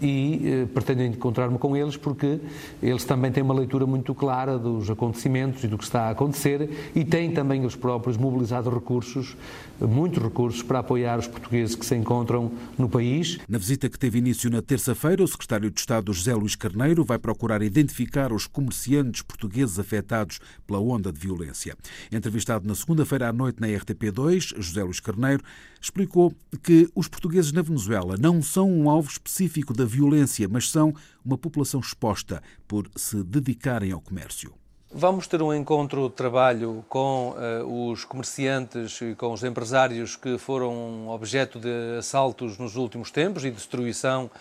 e 0.01 0.41
eh, 0.43 0.65
pretendo 0.73 1.03
encontrar-me 1.03 1.57
com 1.57 1.75
eles 1.75 1.97
porque 1.97 2.39
eles 2.81 3.03
também 3.05 3.31
têm 3.31 3.43
uma 3.43 3.53
leitura 3.53 3.85
muito 3.85 4.13
clara 4.13 4.57
dos 4.57 4.89
acontecimentos 4.89 5.63
e 5.63 5.67
do 5.67 5.77
que 5.77 5.83
está 5.83 6.03
a 6.03 6.09
acontecer 6.11 6.91
e 6.95 7.03
têm 7.03 7.31
também 7.31 7.65
os 7.65 7.75
próprios 7.75 8.17
mobilizado 8.17 8.69
recursos, 8.69 9.35
muitos 9.79 10.21
recursos, 10.21 10.61
para 10.61 10.79
apoiar 10.79 11.19
os 11.19 11.27
portugueses 11.27 11.75
que 11.75 11.85
se 11.85 11.95
encontram 11.95 12.51
no 12.77 12.89
país. 12.89 13.39
Na 13.47 13.57
visita 13.57 13.89
que 13.89 13.97
teve 13.97 14.19
início 14.19 14.49
na 14.49 14.61
terça-feira, 14.61 15.23
o 15.23 15.27
secretário 15.27 15.69
de 15.69 15.79
Estado 15.79 16.11
José 16.13 16.33
Luís 16.33 16.55
Carneiro 16.55 17.03
vai 17.03 17.17
procurar 17.17 17.61
identificar 17.61 18.31
os 18.31 18.47
comerciantes 18.47 19.21
portugueses 19.21 19.79
afetados 19.79 20.39
pela 20.67 20.79
onda 20.79 21.11
de 21.11 21.19
violência. 21.19 21.75
Entrevistado 22.11 22.67
na 22.67 22.75
segunda-feira 22.75 23.29
à 23.29 23.33
noite 23.33 23.59
na 23.59 23.67
RTP2, 23.67 24.55
José 24.57 24.83
Luís 24.83 24.99
Carneiro 24.99 25.43
explicou 25.85 26.33
que 26.63 26.89
os 26.95 27.07
portugueses 27.07 27.51
na 27.51 27.61
Venezuela 27.61 28.15
não 28.19 28.41
são 28.41 28.69
um 28.69 28.89
alvo 28.89 29.09
específico 29.09 29.71
da 29.71 29.85
violência, 29.85 30.47
mas 30.49 30.69
são 30.69 30.93
uma 31.23 31.37
população 31.37 31.79
exposta 31.79 32.41
por 32.67 32.89
se 32.95 33.23
dedicarem 33.23 33.91
ao 33.91 34.01
comércio. 34.01 34.53
Vamos 34.91 35.27
ter 35.27 35.41
um 35.41 35.53
encontro 35.53 36.09
de 36.09 36.15
trabalho 36.15 36.83
com 36.89 37.35
uh, 37.35 37.91
os 37.91 38.03
comerciantes 38.03 38.99
e 39.01 39.13
com 39.13 39.31
os 39.33 39.43
empresários 39.43 40.15
que 40.15 40.37
foram 40.37 41.09
objeto 41.09 41.59
de 41.59 41.97
assaltos 41.99 42.57
nos 42.57 42.75
últimos 42.77 43.11
tempos 43.11 43.43
e 43.45 43.51
destruição 43.51 44.31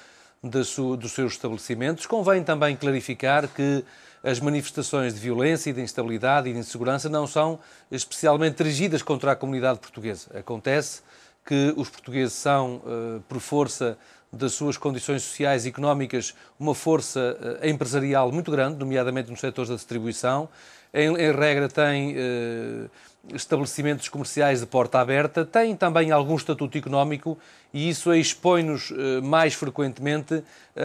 de 0.43 0.63
dos 0.97 1.13
seus 1.13 1.33
estabelecimentos. 1.33 2.07
Convém 2.07 2.45
também 2.45 2.77
clarificar 2.77 3.49
que 3.49 3.85
as 4.23 4.41
manifestações 4.41 5.13
de 5.15 5.21
violência 5.21 5.73
de 5.73 5.83
instabilidade 5.83 6.49
e 6.49 6.53
de 6.53 6.59
insegurança 6.59 7.09
não 7.09 7.27
são 7.27 7.59
especialmente 7.91 8.57
dirigidas 8.57 9.03
contra 9.03 9.33
a 9.33 9.37
comunidade 9.37 9.79
portuguesa. 9.79 10.31
Acontece 10.39 11.03
que 11.45 11.75
os 11.77 11.89
portugueses 11.89 12.35
são, 12.35 12.77
uh, 12.77 13.21
por 13.29 13.39
força 13.41 13.99
das 14.33 14.53
suas 14.53 14.77
condições 14.77 15.23
sociais 15.23 15.65
e 15.65 15.69
económicas 15.69 16.35
uma 16.59 16.75
força 16.75 17.37
uh, 17.63 17.67
empresarial 17.67 18.33
muito 18.33 18.51
grande, 18.51 18.79
nomeadamente 18.79 19.31
nos 19.31 19.41
setores 19.41 19.69
da 19.69 19.77
distribuição. 19.77 20.49
Em, 20.95 21.09
em 21.09 21.33
regra, 21.33 21.69
tem 21.69 22.15
uh, 22.15 22.91
estabelecimentos 23.35 24.09
comerciais 24.09 24.61
de 24.61 24.67
porta 24.67 25.01
aberta, 25.01 25.45
tem 25.45 25.75
também 25.75 26.13
algum 26.13 26.37
estatuto 26.37 26.79
económico 26.79 27.37
e 27.73 27.89
isso 27.89 28.15
expõe-nos 28.15 28.93
uh, 28.93 29.21
mais 29.23 29.55
frequentemente 29.55 30.43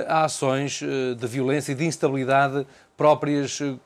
a 0.07 0.25
ações 0.25 0.81
de 1.17 1.27
violência 1.27 1.71
e 1.71 1.75
de 1.75 1.83
instabilidade 1.83 2.65
próprias 2.99 3.61
eh, 3.61 3.77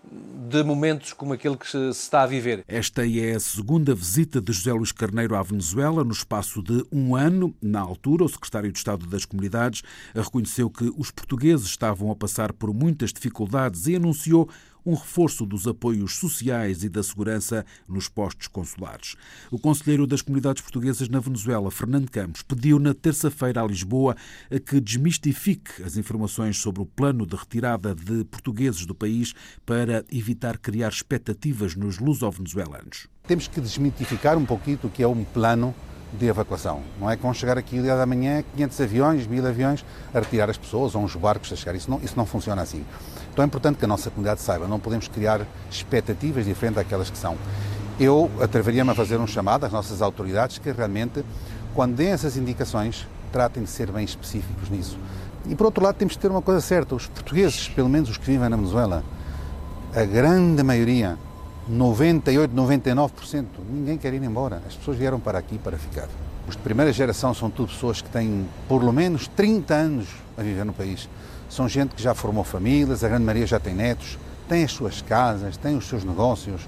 de 0.49 0.63
momentos 0.63 1.13
como 1.13 1.33
aquele 1.33 1.55
que 1.55 1.69
se 1.69 1.89
está 1.89 2.23
a 2.23 2.25
viver. 2.25 2.63
Esta 2.67 3.07
é 3.07 3.35
a 3.35 3.39
segunda 3.39 3.93
visita 3.93 4.41
de 4.41 4.51
José 4.51 4.73
Luís 4.73 4.91
Carneiro 4.91 5.35
à 5.35 5.43
Venezuela 5.43 6.03
no 6.03 6.11
espaço 6.11 6.63
de 6.63 6.83
um 6.91 7.15
ano. 7.15 7.55
Na 7.61 7.79
altura, 7.79 8.23
o 8.23 8.27
secretário 8.27 8.71
de 8.71 8.77
Estado 8.79 9.05
das 9.05 9.23
Comunidades 9.23 9.83
reconheceu 10.15 10.67
que 10.67 10.91
os 10.97 11.11
portugueses 11.11 11.67
estavam 11.67 12.09
a 12.09 12.15
passar 12.15 12.51
por 12.51 12.73
muitas 12.73 13.13
dificuldades 13.13 13.85
e 13.85 13.95
anunciou 13.97 14.49
um 14.85 14.93
reforço 14.93 15.45
dos 15.45 15.67
apoios 15.67 16.15
sociais 16.15 16.83
e 16.83 16.89
da 16.89 17.01
segurança 17.03 17.65
nos 17.87 18.07
postos 18.07 18.47
consulares. 18.47 19.15
O 19.51 19.59
conselheiro 19.59 20.05
das 20.05 20.21
comunidades 20.21 20.61
portuguesas 20.61 21.09
na 21.09 21.19
Venezuela, 21.19 21.71
Fernando 21.71 22.09
Campos, 22.09 22.41
pediu 22.41 22.79
na 22.79 22.93
terça-feira 22.93 23.61
a 23.61 23.67
Lisboa 23.67 24.15
que 24.65 24.79
desmistifique 24.79 25.83
as 25.83 25.97
informações 25.97 26.57
sobre 26.57 26.81
o 26.81 26.85
plano 26.85 27.25
de 27.25 27.35
retirada 27.35 27.95
de 27.95 28.23
portugueses 28.25 28.85
do 28.85 28.95
país 28.95 29.33
para 29.65 30.03
evitar 30.11 30.57
criar 30.57 30.89
expectativas 30.89 31.75
nos 31.75 31.99
luso-venezuelanos. 31.99 33.07
Temos 33.27 33.47
que 33.47 33.61
desmitificar 33.61 34.37
um 34.37 34.45
pouquinho 34.45 34.79
o 34.83 34.89
que 34.89 35.01
é 35.01 35.07
um 35.07 35.23
plano 35.23 35.73
de 36.17 36.27
evacuação. 36.27 36.81
Não 36.99 37.09
é 37.09 37.17
com 37.17 37.33
chegar 37.33 37.57
aqui 37.57 37.79
o 37.79 37.81
dia 37.81 37.95
da 37.95 38.05
manhã 38.05 38.43
500 38.55 38.81
aviões, 38.81 39.27
1000 39.27 39.47
aviões 39.47 39.85
a 40.13 40.19
retirar 40.19 40.49
as 40.49 40.57
pessoas 40.57 40.95
ou 40.95 41.03
uns 41.03 41.15
barcos 41.15 41.51
a 41.51 41.55
chegar. 41.55 41.75
Isso 41.75 41.89
não, 41.89 41.99
isso 42.03 42.13
não 42.15 42.25
funciona 42.25 42.61
assim. 42.61 42.85
Então 43.31 43.43
é 43.43 43.47
importante 43.47 43.77
que 43.77 43.85
a 43.85 43.87
nossa 43.87 44.09
comunidade 44.09 44.41
saiba, 44.41 44.67
não 44.67 44.79
podemos 44.79 45.07
criar 45.07 45.41
expectativas 45.69 46.45
diferentes 46.45 46.75
daquelas 46.75 47.09
que 47.09 47.17
são. 47.17 47.35
Eu 47.99 48.29
atreveria-me 48.41 48.91
a 48.91 48.95
fazer 48.95 49.17
um 49.17 49.27
chamado 49.27 49.65
às 49.65 49.71
nossas 49.71 50.01
autoridades 50.01 50.57
que 50.57 50.71
realmente, 50.71 51.23
quando 51.73 51.95
deem 51.95 52.11
essas 52.11 52.37
indicações, 52.37 53.07
tratem 53.31 53.63
de 53.63 53.69
ser 53.69 53.91
bem 53.91 54.03
específicos 54.03 54.69
nisso. 54.69 54.97
E 55.47 55.55
por 55.55 55.65
outro 55.65 55.83
lado, 55.83 55.95
temos 55.95 56.13
de 56.13 56.19
ter 56.19 56.29
uma 56.29 56.41
coisa 56.41 56.61
certa: 56.61 56.95
os 56.95 57.07
portugueses, 57.07 57.67
pelo 57.67 57.89
menos 57.89 58.09
os 58.09 58.17
que 58.17 58.25
vivem 58.25 58.49
na 58.49 58.55
Venezuela, 58.55 59.03
a 59.95 60.03
grande 60.05 60.63
maioria 60.63 61.17
98, 61.67 62.53
99%, 62.53 63.45
ninguém 63.69 63.97
quer 63.97 64.13
ir 64.13 64.21
embora. 64.21 64.61
As 64.67 64.75
pessoas 64.75 64.97
vieram 64.97 65.19
para 65.19 65.39
aqui 65.39 65.57
para 65.57 65.77
ficar. 65.77 66.07
Os 66.47 66.55
de 66.55 66.61
primeira 66.61 66.91
geração 66.91 67.33
são 67.33 67.49
tudo 67.49 67.71
pessoas 67.71 68.01
que 68.01 68.09
têm 68.09 68.45
por 68.67 68.83
lo 68.83 68.91
menos 68.91 69.27
30 69.29 69.73
anos 69.73 70.07
a 70.37 70.41
viver 70.41 70.65
no 70.65 70.73
país. 70.73 71.07
São 71.49 71.69
gente 71.69 71.95
que 71.95 72.03
já 72.03 72.13
formou 72.13 72.43
famílias, 72.43 73.03
a 73.03 73.07
grande 73.07 73.23
maioria 73.23 73.47
já 73.47 73.59
tem 73.59 73.73
netos, 73.73 74.17
tem 74.49 74.63
as 74.63 74.71
suas 74.71 75.01
casas, 75.01 75.55
tem 75.55 75.77
os 75.77 75.87
seus 75.87 76.03
negócios, 76.03 76.67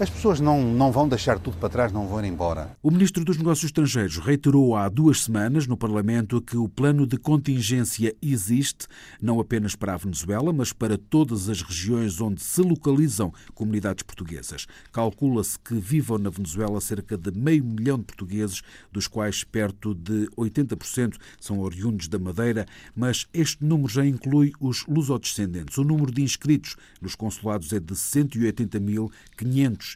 as 0.00 0.10
pessoas 0.10 0.40
não, 0.40 0.62
não 0.62 0.90
vão 0.90 1.08
deixar 1.08 1.38
tudo 1.38 1.56
para 1.58 1.68
trás, 1.68 1.92
não 1.92 2.08
vão 2.08 2.24
ir 2.24 2.28
embora. 2.28 2.76
O 2.82 2.90
Ministro 2.90 3.24
dos 3.24 3.36
Negócios 3.36 3.66
Estrangeiros 3.66 4.18
reiterou 4.18 4.74
há 4.74 4.88
duas 4.88 5.22
semanas 5.22 5.66
no 5.66 5.76
Parlamento 5.76 6.40
que 6.40 6.56
o 6.56 6.68
plano 6.68 7.06
de 7.06 7.16
contingência 7.16 8.14
existe, 8.20 8.86
não 9.20 9.38
apenas 9.38 9.76
para 9.76 9.94
a 9.94 9.96
Venezuela, 9.96 10.52
mas 10.52 10.72
para 10.72 10.98
todas 10.98 11.48
as 11.48 11.62
regiões 11.62 12.20
onde 12.20 12.42
se 12.42 12.60
localizam 12.62 13.32
comunidades 13.54 14.02
portuguesas. 14.02 14.66
Calcula-se 14.92 15.58
que 15.58 15.74
vivam 15.74 16.18
na 16.18 16.30
Venezuela 16.30 16.80
cerca 16.80 17.16
de 17.16 17.30
meio 17.30 17.64
milhão 17.64 17.98
de 17.98 18.04
portugueses, 18.04 18.62
dos 18.90 19.06
quais 19.06 19.44
perto 19.44 19.94
de 19.94 20.26
80% 20.36 21.16
são 21.40 21.60
oriundos 21.60 22.08
da 22.08 22.18
Madeira, 22.18 22.66
mas 22.96 23.26
este 23.32 23.64
número 23.64 23.92
já 23.92 24.04
inclui 24.04 24.52
os 24.58 24.84
lusodescendentes. 24.86 25.78
O 25.78 25.84
número 25.84 26.10
de 26.10 26.22
inscritos 26.22 26.76
nos 27.00 27.14
consulados 27.14 27.72
é 27.72 27.78
de 27.78 27.94
180.500 27.94 29.91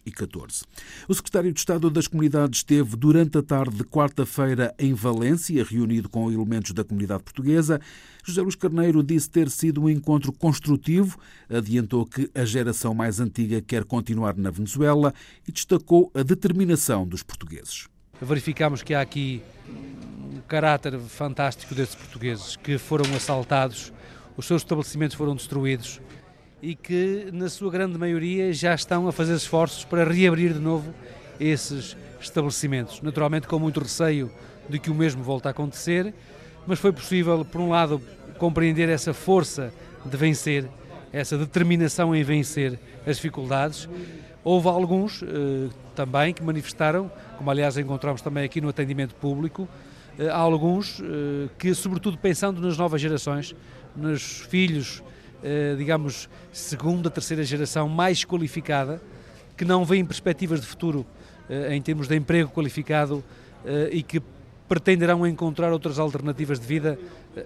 o 1.09 1.15
secretário 1.15 1.53
de 1.53 1.59
Estado 1.59 1.91
das 1.91 2.07
Comunidades 2.07 2.59
esteve 2.59 2.97
durante 2.97 3.39
a 3.39 3.43
tarde 3.43 3.77
de 3.77 3.85
quarta-feira 3.85 4.75
em 4.79 4.95
Valência, 4.95 5.65
reunido 5.65 6.09
com 6.09 6.31
elementos 6.31 6.73
da 6.73 6.85
comunidade 6.85 7.23
portuguesa. 7.23 7.81
José 8.25 8.43
Luís 8.43 8.55
Carneiro 8.55 9.03
disse 9.03 9.31
ter 9.31 9.51
sido 9.51 9.83
um 9.83 9.91
encontro 9.91 10.33
construtivo, 10.33 11.19
adiantou 11.49 12.05
que 12.05 12.31
a 12.35 12.45
geração 12.45 12.95
mais 12.95 13.21
antiga 13.21 13.61
quer 13.61 13.85
continuar 13.85 14.37
na 14.37 14.51
Venezuela 14.51 15.15
e 15.47 15.53
destacou 15.53 16.11
a 16.15 16.23
determinação 16.23 17.07
dos 17.07 17.23
portugueses. 17.23 17.89
Verificamos 18.21 18.83
que 18.83 18.95
há 18.95 19.01
aqui 19.01 19.43
um 19.69 20.41
caráter 20.49 20.99
fantástico 21.01 21.75
desses 21.75 21.95
portugueses 21.95 22.57
que 22.57 22.79
foram 22.79 23.05
assaltados, 23.15 23.93
os 24.37 24.47
seus 24.47 24.63
estabelecimentos 24.63 25.17
foram 25.17 25.35
destruídos 25.35 26.01
e 26.67 26.75
que, 26.75 27.29
na 27.33 27.49
sua 27.49 27.71
grande 27.71 27.97
maioria, 27.97 28.53
já 28.53 28.75
estão 28.75 29.07
a 29.07 29.13
fazer 29.13 29.35
esforços 29.35 29.85
para 29.85 30.03
reabrir 30.03 30.53
de 30.53 30.59
novo 30.59 30.93
esses 31.39 31.97
estabelecimentos. 32.21 33.01
Naturalmente, 33.01 33.47
com 33.47 33.57
muito 33.57 33.79
receio 33.79 34.29
de 34.69 34.81
que 34.81 34.91
o 34.91 34.95
mesmo 34.95 35.23
volte 35.23 35.47
a 35.47 35.53
acontecer, 35.53 36.13
mas 36.67 36.81
foi 36.81 36.93
possível, 36.93 37.45
por 37.45 37.61
um 37.61 37.69
lado, 37.69 38.03
compreender 38.37 38.89
essa 38.89 39.15
força 39.15 39.73
de 40.05 40.17
vencer, 40.17 40.69
essa 41.13 41.39
determinação 41.39 42.13
em 42.13 42.25
vencer 42.25 42.77
as 43.07 43.15
dificuldades. 43.15 43.89
Houve 44.43 44.67
alguns 44.67 45.23
eh, 45.23 45.69
também 45.95 46.35
que 46.35 46.43
manifestaram, 46.43 47.09
como 47.39 47.49
aliás 47.49 47.79
encontramos 47.79 48.21
também 48.23 48.45
aqui 48.45 48.61
no 48.61 48.69
atendimento 48.69 49.15
público, 49.15 49.69
eh, 50.19 50.29
alguns 50.29 51.01
eh, 51.01 51.49
que, 51.57 51.73
sobretudo 51.75 52.19
pensando 52.19 52.61
nas 52.61 52.77
novas 52.77 53.01
gerações, 53.01 53.55
nos 53.95 54.41
filhos 54.51 55.01
digamos, 55.79 56.29
segunda, 56.53 57.11
terceira 57.11 57.45
geração 57.45 57.89
mais 57.89 58.25
qualificada, 58.25 59.01
que 59.57 59.65
não 59.65 59.85
vêem 59.85 60.05
perspectivas 60.05 60.61
de 60.61 60.67
futuro 60.67 61.07
eh, 61.49 61.75
em 61.75 61.81
termos 61.81 62.09
de 62.09 62.17
emprego 62.17 62.51
qualificado 62.51 63.25
eh, 63.65 63.89
e 63.93 64.03
que 64.03 64.21
pretenderão 64.69 65.27
encontrar 65.27 65.73
outras 65.73 65.99
alternativas 65.99 66.59
de 66.59 66.67
vida 66.67 66.99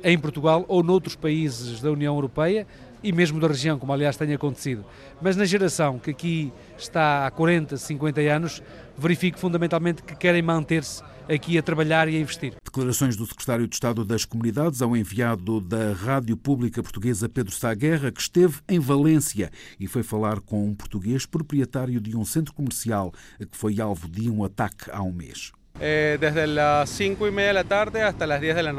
em 0.02 0.18
Portugal 0.18 0.64
ou 0.68 0.82
noutros 0.82 1.14
países 1.14 1.80
da 1.82 1.90
União 1.90 2.14
Europeia 2.14 2.66
e 3.02 3.12
mesmo 3.12 3.40
da 3.40 3.48
região, 3.48 3.78
como 3.78 3.92
aliás 3.92 4.16
tem 4.16 4.32
acontecido. 4.32 4.84
Mas 5.20 5.36
na 5.36 5.44
geração 5.44 5.98
que 5.98 6.10
aqui 6.10 6.52
está 6.76 7.26
há 7.26 7.30
40, 7.30 7.76
50 7.76 8.20
anos, 8.20 8.62
verifico 8.96 9.38
fundamentalmente 9.38 10.02
que 10.02 10.14
querem 10.14 10.42
manter-se 10.42 11.02
aqui 11.28 11.56
a 11.56 11.62
trabalhar 11.62 12.08
e 12.08 12.16
a 12.16 12.20
investir. 12.20 12.54
Declarações 12.64 13.16
do 13.16 13.26
secretário 13.26 13.66
de 13.66 13.74
Estado 13.74 14.04
das 14.04 14.24
Comunidades 14.24 14.82
ao 14.82 14.96
enviado 14.96 15.60
da 15.60 15.92
Rádio 15.92 16.36
Pública 16.36 16.82
Portuguesa 16.82 17.28
Pedro 17.28 17.52
Sá 17.52 17.72
Guerra, 17.74 18.10
que 18.10 18.20
esteve 18.20 18.58
em 18.68 18.78
Valência 18.78 19.50
e 19.78 19.86
foi 19.86 20.02
falar 20.02 20.40
com 20.40 20.66
um 20.66 20.74
português 20.74 21.26
proprietário 21.26 22.00
de 22.00 22.16
um 22.16 22.24
centro 22.24 22.52
comercial 22.52 23.12
que 23.38 23.56
foi 23.56 23.80
alvo 23.80 24.08
de 24.08 24.28
um 24.28 24.44
ataque 24.44 24.90
há 24.90 25.02
um 25.02 25.12
mês. 25.12 25.52
Eh, 25.78 26.18
desde 26.20 26.46
las 26.46 26.90
5 26.90 27.26
y 27.26 27.30
media 27.30 27.48
de 27.48 27.54
la 27.54 27.64
tarde 27.64 28.02
hasta 28.02 28.26
las 28.26 28.40
10 28.40 28.56
de 28.56 28.62
la 28.62 28.72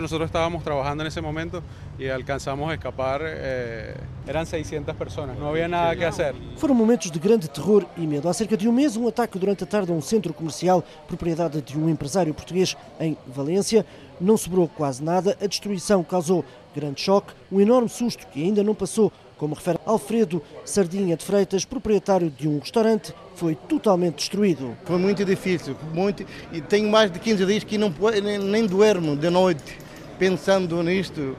noche. 0.00 0.08
Nosotros 0.08 0.28
estábamos 0.28 0.62
trabajando 0.62 1.02
en 1.02 1.08
ese 1.08 1.20
momento 1.20 1.62
y 1.98 2.08
alcanzamos 2.08 2.70
a 2.70 2.74
escapar. 2.74 3.20
Eh, 3.24 3.94
eran 4.26 4.46
600 4.46 4.94
personas, 4.96 5.38
não 5.38 5.48
havia 5.48 5.68
nada 5.68 5.96
que 5.96 6.04
hacer. 6.04 6.34
Foram 6.56 6.74
momentos 6.74 7.10
de 7.10 7.18
grande 7.18 7.48
terror 7.48 7.84
e 7.96 8.06
medo. 8.06 8.28
Há 8.28 8.32
cerca 8.32 8.56
de 8.56 8.68
um 8.68 8.72
mês, 8.72 8.96
um 8.96 9.08
ataque 9.08 9.38
durante 9.38 9.64
a 9.64 9.66
tarde 9.66 9.90
a 9.90 9.94
um 9.94 10.00
centro 10.00 10.32
comercial, 10.32 10.84
propriedade 11.06 11.60
de 11.62 11.78
um 11.78 11.88
empresário 11.88 12.32
português 12.34 12.76
em 13.00 13.16
Valência. 13.26 13.84
Não 14.20 14.36
sobrou 14.36 14.68
quase 14.68 15.02
nada. 15.02 15.36
A 15.40 15.46
destruição 15.46 16.02
causou 16.02 16.44
grande 16.74 17.00
choque, 17.00 17.32
um 17.50 17.60
enorme 17.60 17.88
susto 17.88 18.26
que 18.26 18.42
ainda 18.42 18.62
não 18.62 18.74
passou. 18.74 19.12
Como 19.36 19.54
refere 19.54 19.78
Alfredo 19.86 20.42
Sardinha 20.64 21.16
de 21.16 21.24
Freitas, 21.24 21.64
proprietário 21.64 22.28
de 22.28 22.48
um 22.48 22.58
restaurante, 22.58 23.14
foi 23.36 23.54
totalmente 23.54 24.16
destruído. 24.16 24.76
Foi 24.84 24.98
muito 24.98 25.24
difícil, 25.24 25.76
muito, 25.94 26.26
e 26.52 26.60
tenho 26.60 26.90
mais 26.90 27.08
de 27.08 27.20
15 27.20 27.46
dias 27.46 27.62
que 27.62 27.78
não 27.78 27.94
nem, 28.20 28.36
nem 28.36 28.66
duermo 28.66 29.16
de 29.16 29.30
noite 29.30 29.87
pensando 30.18 30.82
nisto. 30.82 31.36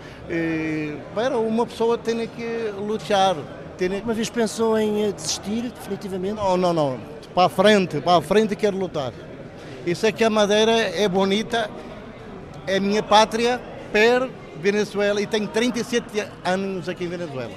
para 1.14 1.38
uma 1.38 1.66
pessoa 1.66 1.98
tem 1.98 2.28
que 2.28 2.72
lutar. 2.78 3.36
Tem... 3.78 4.02
Uma 4.02 4.14
vez 4.14 4.30
pensou 4.30 4.78
em 4.78 5.06
eh, 5.06 5.12
desistir 5.14 5.72
definitivamente? 5.72 6.36
Não, 6.36 6.58
não, 6.58 6.74
não. 6.74 7.00
Para 7.34 7.46
a 7.46 7.50
frente, 7.50 8.02
para 8.02 8.18
a 8.18 8.22
frente 8.22 8.56
quero 8.56 8.78
lutar. 8.78 9.14
Isso 9.86 10.06
é 10.06 10.12
que 10.12 10.24
a 10.24 10.30
Madeira 10.30 10.72
é 10.72 11.08
bonita, 11.08 11.70
é 12.68 12.80
minha 12.80 13.02
pátria, 13.02 13.62
per 13.94 14.30
Venezuela, 14.62 15.22
e 15.22 15.26
tenho 15.26 15.48
37 15.48 16.28
anos 16.44 16.90
aqui 16.90 17.06
em 17.06 17.08
Venezuela. 17.08 17.54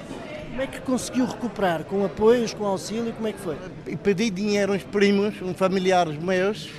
Como 0.49 0.61
é 0.61 0.67
que 0.67 0.79
conseguiu 0.81 1.25
recuperar? 1.25 1.83
Com 1.83 2.05
apoios, 2.05 2.53
com 2.53 2.65
auxílio? 2.65 3.11
Como 3.13 3.27
é 3.27 3.33
que 3.33 3.39
foi? 3.39 3.57
Pedi 4.01 4.29
dinheiro 4.29 4.71
a 4.71 4.75
uns 4.75 4.83
primos, 4.83 5.41
uns 5.41 5.57
familiares 5.57 6.17
meus, 6.17 6.69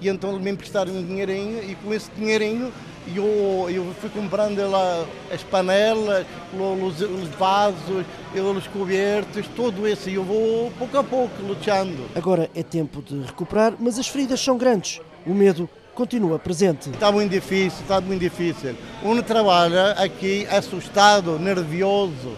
e 0.00 0.08
então 0.08 0.38
me 0.38 0.50
emprestaram 0.50 0.92
um 0.92 1.04
dinheirinho, 1.04 1.62
e 1.64 1.74
com 1.74 1.92
esse 1.92 2.10
dinheirinho 2.16 2.72
eu, 3.14 3.68
eu 3.70 3.94
fui 4.00 4.10
comprando 4.10 4.58
lá 4.70 5.04
as 5.32 5.42
panelas, 5.42 6.26
os, 6.54 7.00
os 7.00 7.28
vasos, 7.30 8.04
os 8.34 8.66
cobertos, 8.68 9.46
tudo 9.56 9.88
isso. 9.88 10.08
E 10.08 10.14
eu 10.14 10.24
vou 10.24 10.70
pouco 10.78 10.98
a 10.98 11.04
pouco 11.04 11.42
lutando. 11.42 12.04
Agora 12.14 12.50
é 12.54 12.62
tempo 12.62 13.02
de 13.02 13.20
recuperar, 13.22 13.74
mas 13.78 13.98
as 13.98 14.08
feridas 14.08 14.40
são 14.40 14.56
grandes. 14.56 15.00
O 15.26 15.34
medo 15.34 15.68
continua 15.94 16.38
presente. 16.38 16.90
Está 16.90 17.12
muito 17.12 17.30
difícil, 17.30 17.80
está 17.82 18.00
muito 18.00 18.20
difícil. 18.20 18.74
Uno 19.02 19.22
trabalha 19.22 19.92
aqui 19.92 20.46
assustado, 20.50 21.38
nervioso 21.38 22.36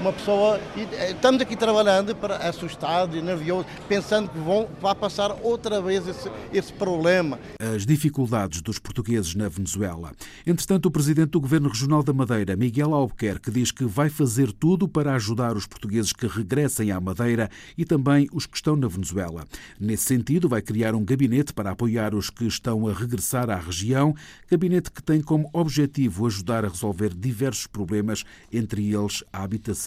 uma 0.00 0.12
pessoa. 0.12 0.60
Eh, 0.76 1.12
estamos 1.12 1.40
aqui 1.40 1.56
trabalhando 1.56 2.14
para 2.14 2.36
assustado 2.36 3.16
e 3.16 3.22
nervioso, 3.22 3.66
pensando 3.88 4.28
que 4.28 4.38
vão, 4.38 4.68
vai 4.80 4.94
passar 4.94 5.36
outra 5.42 5.80
vez 5.80 6.06
esse, 6.06 6.30
esse 6.52 6.72
problema. 6.72 7.38
As 7.58 7.86
dificuldades 7.86 8.60
dos 8.60 8.78
portugueses 8.78 9.34
na 9.34 9.48
Venezuela. 9.48 10.12
Entretanto, 10.46 10.86
o 10.86 10.90
presidente 10.90 11.30
do 11.30 11.40
Governo 11.40 11.68
Regional 11.68 12.02
da 12.02 12.12
Madeira, 12.12 12.56
Miguel 12.56 12.94
Albuquerque, 12.94 13.50
diz 13.50 13.70
que 13.70 13.84
vai 13.84 14.08
fazer 14.08 14.52
tudo 14.52 14.88
para 14.88 15.14
ajudar 15.14 15.56
os 15.56 15.66
portugueses 15.66 16.12
que 16.12 16.26
regressem 16.26 16.90
à 16.90 17.00
Madeira 17.00 17.50
e 17.76 17.84
também 17.84 18.28
os 18.32 18.46
que 18.46 18.56
estão 18.56 18.76
na 18.76 18.88
Venezuela. 18.88 19.44
Nesse 19.80 20.04
sentido, 20.04 20.48
vai 20.48 20.62
criar 20.62 20.94
um 20.94 21.04
gabinete 21.04 21.52
para 21.52 21.70
apoiar 21.70 22.14
os 22.14 22.30
que 22.30 22.46
estão 22.46 22.86
a 22.86 22.92
regressar 22.92 23.50
à 23.50 23.56
região, 23.56 24.14
gabinete 24.50 24.90
que 24.90 25.02
tem 25.02 25.20
como 25.20 25.48
objetivo 25.52 26.26
ajudar 26.26 26.64
a 26.64 26.68
resolver 26.68 27.14
diversos 27.14 27.66
problemas, 27.66 28.24
entre 28.52 28.94
eles 28.94 29.24
a 29.32 29.42
habitação 29.42 29.85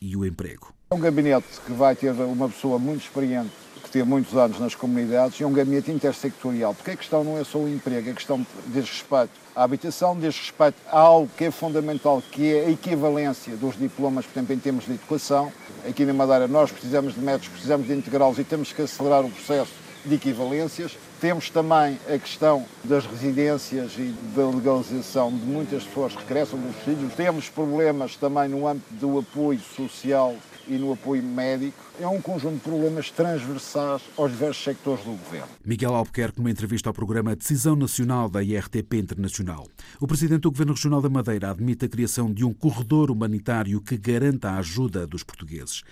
e 0.00 0.16
o 0.16 0.24
emprego. 0.24 0.72
É 0.90 0.94
um 0.94 1.00
gabinete 1.00 1.46
que 1.64 1.72
vai 1.72 1.96
ter 1.96 2.12
uma 2.12 2.48
pessoa 2.48 2.78
muito 2.78 3.02
experiente 3.02 3.50
que 3.82 3.90
teve 3.90 4.08
muitos 4.08 4.36
anos 4.36 4.58
nas 4.58 4.74
comunidades 4.74 5.38
e 5.38 5.44
é 5.44 5.46
um 5.46 5.52
gabinete 5.52 5.90
intersectorial, 5.90 6.74
porque 6.74 6.90
a 6.90 6.96
questão 6.96 7.22
não 7.22 7.38
é 7.38 7.44
só 7.44 7.58
o 7.58 7.68
emprego, 7.68 8.10
a 8.10 8.14
questão 8.14 8.44
diz 8.66 8.88
respeito 8.88 9.30
à 9.54 9.62
habitação, 9.62 10.18
diz 10.18 10.36
respeito 10.36 10.76
a 10.90 10.98
algo 10.98 11.30
que 11.36 11.44
é 11.44 11.50
fundamental, 11.50 12.22
que 12.32 12.52
é 12.52 12.66
a 12.66 12.70
equivalência 12.70 13.56
dos 13.56 13.78
diplomas, 13.78 14.26
por 14.26 14.38
exemplo, 14.38 14.54
em 14.54 14.58
termos 14.58 14.84
de 14.86 14.92
educação. 14.92 15.52
Aqui 15.88 16.04
na 16.04 16.12
Madeira 16.12 16.48
nós 16.48 16.70
precisamos 16.72 17.14
de 17.14 17.20
métodos, 17.20 17.48
precisamos 17.48 17.86
de 17.86 17.94
integrá-los 17.94 18.38
e 18.38 18.44
temos 18.44 18.72
que 18.72 18.82
acelerar 18.82 19.24
o 19.24 19.30
processo 19.30 19.85
de 20.06 20.14
equivalências. 20.14 20.96
Temos 21.20 21.50
também 21.50 21.98
a 22.08 22.18
questão 22.18 22.64
das 22.84 23.04
residências 23.06 23.92
e 23.98 24.14
da 24.34 24.48
legalização 24.48 25.30
de 25.30 25.44
muitas 25.44 25.84
pessoas 25.84 26.14
que 26.14 26.22
regressam 26.22 26.58
dos 26.58 26.76
filhos. 26.76 27.14
Temos 27.14 27.48
problemas 27.48 28.16
também 28.16 28.48
no 28.48 28.66
âmbito 28.66 28.94
do 28.94 29.18
apoio 29.18 29.60
social 29.60 30.34
e 30.68 30.74
no 30.74 30.92
apoio 30.92 31.22
médico. 31.22 31.78
É 31.98 32.06
um 32.06 32.20
conjunto 32.20 32.54
de 32.54 32.60
problemas 32.60 33.10
transversais 33.10 34.02
aos 34.16 34.30
diversos 34.30 34.62
sectores 34.62 35.04
do 35.04 35.12
governo. 35.12 35.48
Miguel 35.64 35.94
Albuquerque, 35.94 36.38
numa 36.38 36.50
entrevista 36.50 36.90
ao 36.90 36.94
programa 36.94 37.34
Decisão 37.34 37.74
Nacional 37.74 38.28
da 38.28 38.42
IRTP 38.42 38.98
Internacional. 38.98 39.66
O 40.00 40.06
presidente 40.06 40.42
do 40.42 40.50
Governo 40.50 40.74
Regional 40.74 41.00
da 41.00 41.08
Madeira 41.08 41.50
admite 41.50 41.86
a 41.86 41.88
criação 41.88 42.32
de 42.32 42.44
um 42.44 42.52
corredor 42.52 43.10
humanitário 43.10 43.80
que 43.80 43.96
garanta 43.96 44.50
a 44.50 44.58
ajuda 44.58 45.06
dos 45.06 45.22
portugueses. 45.22 45.82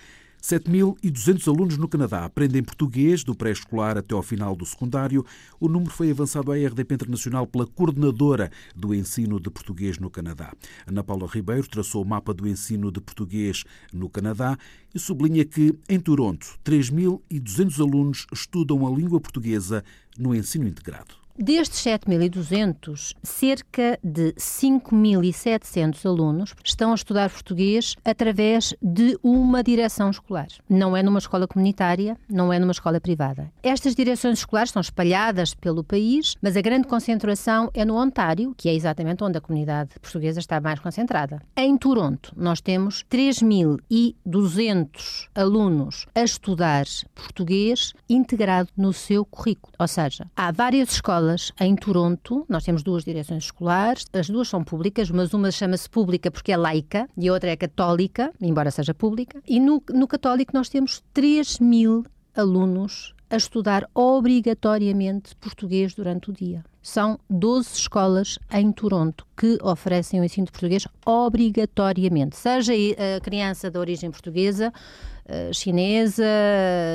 7.200 0.45 1.47
alunos 1.47 1.75
no 1.75 1.87
Canadá 1.87 2.23
aprendem 2.23 2.61
português 2.61 3.23
do 3.23 3.33
pré-escolar 3.33 3.97
até 3.97 4.13
ao 4.13 4.21
final 4.21 4.55
do 4.55 4.63
secundário. 4.63 5.25
O 5.59 5.67
número 5.67 5.89
foi 5.89 6.11
avançado 6.11 6.51
à 6.51 6.55
RDP 6.55 6.93
Internacional 6.93 7.47
pela 7.47 7.65
coordenadora 7.65 8.51
do 8.75 8.93
ensino 8.93 9.39
de 9.39 9.49
português 9.49 9.97
no 9.97 10.07
Canadá. 10.07 10.53
Ana 10.85 11.03
Paula 11.03 11.25
Ribeiro 11.25 11.67
traçou 11.67 12.03
o 12.03 12.07
mapa 12.07 12.31
do 12.31 12.47
ensino 12.47 12.91
de 12.91 13.01
português 13.01 13.63
no 13.91 14.07
Canadá 14.07 14.55
e 14.93 14.99
sublinha 14.99 15.43
que, 15.43 15.73
em 15.89 15.99
Toronto, 15.99 16.59
3.200 16.63 17.79
alunos 17.79 18.27
estudam 18.31 18.85
a 18.85 18.95
língua 18.95 19.19
portuguesa 19.19 19.83
no 20.15 20.35
ensino 20.35 20.67
integrado. 20.67 21.24
Destes 21.37 21.83
7.200, 21.83 23.13
cerca 23.21 23.99
de 24.01 24.31
5.700 24.35 26.05
alunos 26.05 26.55
estão 26.63 26.93
a 26.93 26.95
estudar 26.95 27.29
português 27.29 27.93
através 28.05 28.73
de 28.81 29.19
uma 29.21 29.61
direção 29.61 30.09
escolar. 30.09 30.47
Não 30.69 30.95
é 30.95 31.03
numa 31.03 31.19
escola 31.19 31.45
comunitária, 31.45 32.17
não 32.29 32.53
é 32.53 32.59
numa 32.59 32.71
escola 32.71 33.01
privada. 33.01 33.51
Estas 33.61 33.93
direções 33.93 34.39
escolares 34.39 34.69
estão 34.69 34.79
espalhadas 34.79 35.53
pelo 35.53 35.83
país, 35.83 36.37
mas 36.41 36.55
a 36.55 36.61
grande 36.61 36.87
concentração 36.87 37.69
é 37.73 37.83
no 37.83 38.01
Ontário, 38.01 38.55
que 38.55 38.69
é 38.69 38.73
exatamente 38.73 39.21
onde 39.21 39.37
a 39.37 39.41
comunidade 39.41 39.89
portuguesa 39.99 40.39
está 40.39 40.61
mais 40.61 40.79
concentrada. 40.79 41.41
Em 41.57 41.77
Toronto, 41.77 42.31
nós 42.37 42.61
temos 42.61 43.03
3.200 43.11 45.27
alunos 45.35 46.05
a 46.15 46.23
estudar 46.23 46.85
português 47.13 47.91
integrado 48.09 48.69
no 48.77 48.93
seu 48.93 49.25
currículo. 49.25 49.73
Ou 49.77 49.87
seja, 49.89 50.27
há 50.33 50.49
várias 50.53 50.93
escolas 50.93 51.24
escolas 51.25 51.51
em 51.59 51.75
Toronto. 51.75 52.45
Nós 52.47 52.63
temos 52.63 52.83
duas 52.83 53.03
direções 53.03 53.45
escolares, 53.45 54.05
as 54.13 54.29
duas 54.29 54.47
são 54.47 54.63
públicas, 54.63 55.09
mas 55.09 55.33
uma 55.33 55.51
chama-se 55.51 55.89
pública 55.89 56.29
porque 56.29 56.51
é 56.51 56.57
laica 56.57 57.09
e 57.17 57.27
a 57.27 57.33
outra 57.33 57.49
é 57.49 57.55
católica, 57.55 58.31
embora 58.41 58.69
seja 58.71 58.93
pública. 58.93 59.41
E 59.47 59.59
no, 59.59 59.81
no 59.93 60.07
católico 60.07 60.51
nós 60.53 60.69
temos 60.69 61.03
3 61.13 61.59
mil 61.59 62.05
alunos 62.35 63.13
a 63.29 63.37
estudar 63.37 63.89
obrigatoriamente 63.93 65.35
português 65.37 65.95
durante 65.95 66.29
o 66.29 66.33
dia. 66.33 66.63
São 66.81 67.19
12 67.27 67.69
escolas 67.73 68.37
em 68.51 68.71
Toronto 68.71 69.25
que 69.35 69.57
oferecem 69.63 70.21
o 70.21 70.23
ensino 70.23 70.45
de 70.45 70.51
português 70.51 70.87
obrigatoriamente, 71.03 72.35
seja 72.35 72.73
a 72.73 73.19
criança 73.19 73.71
de 73.71 73.79
origem 73.79 74.11
portuguesa, 74.11 74.71
eh, 74.71 75.14
chinesa, 75.53 76.23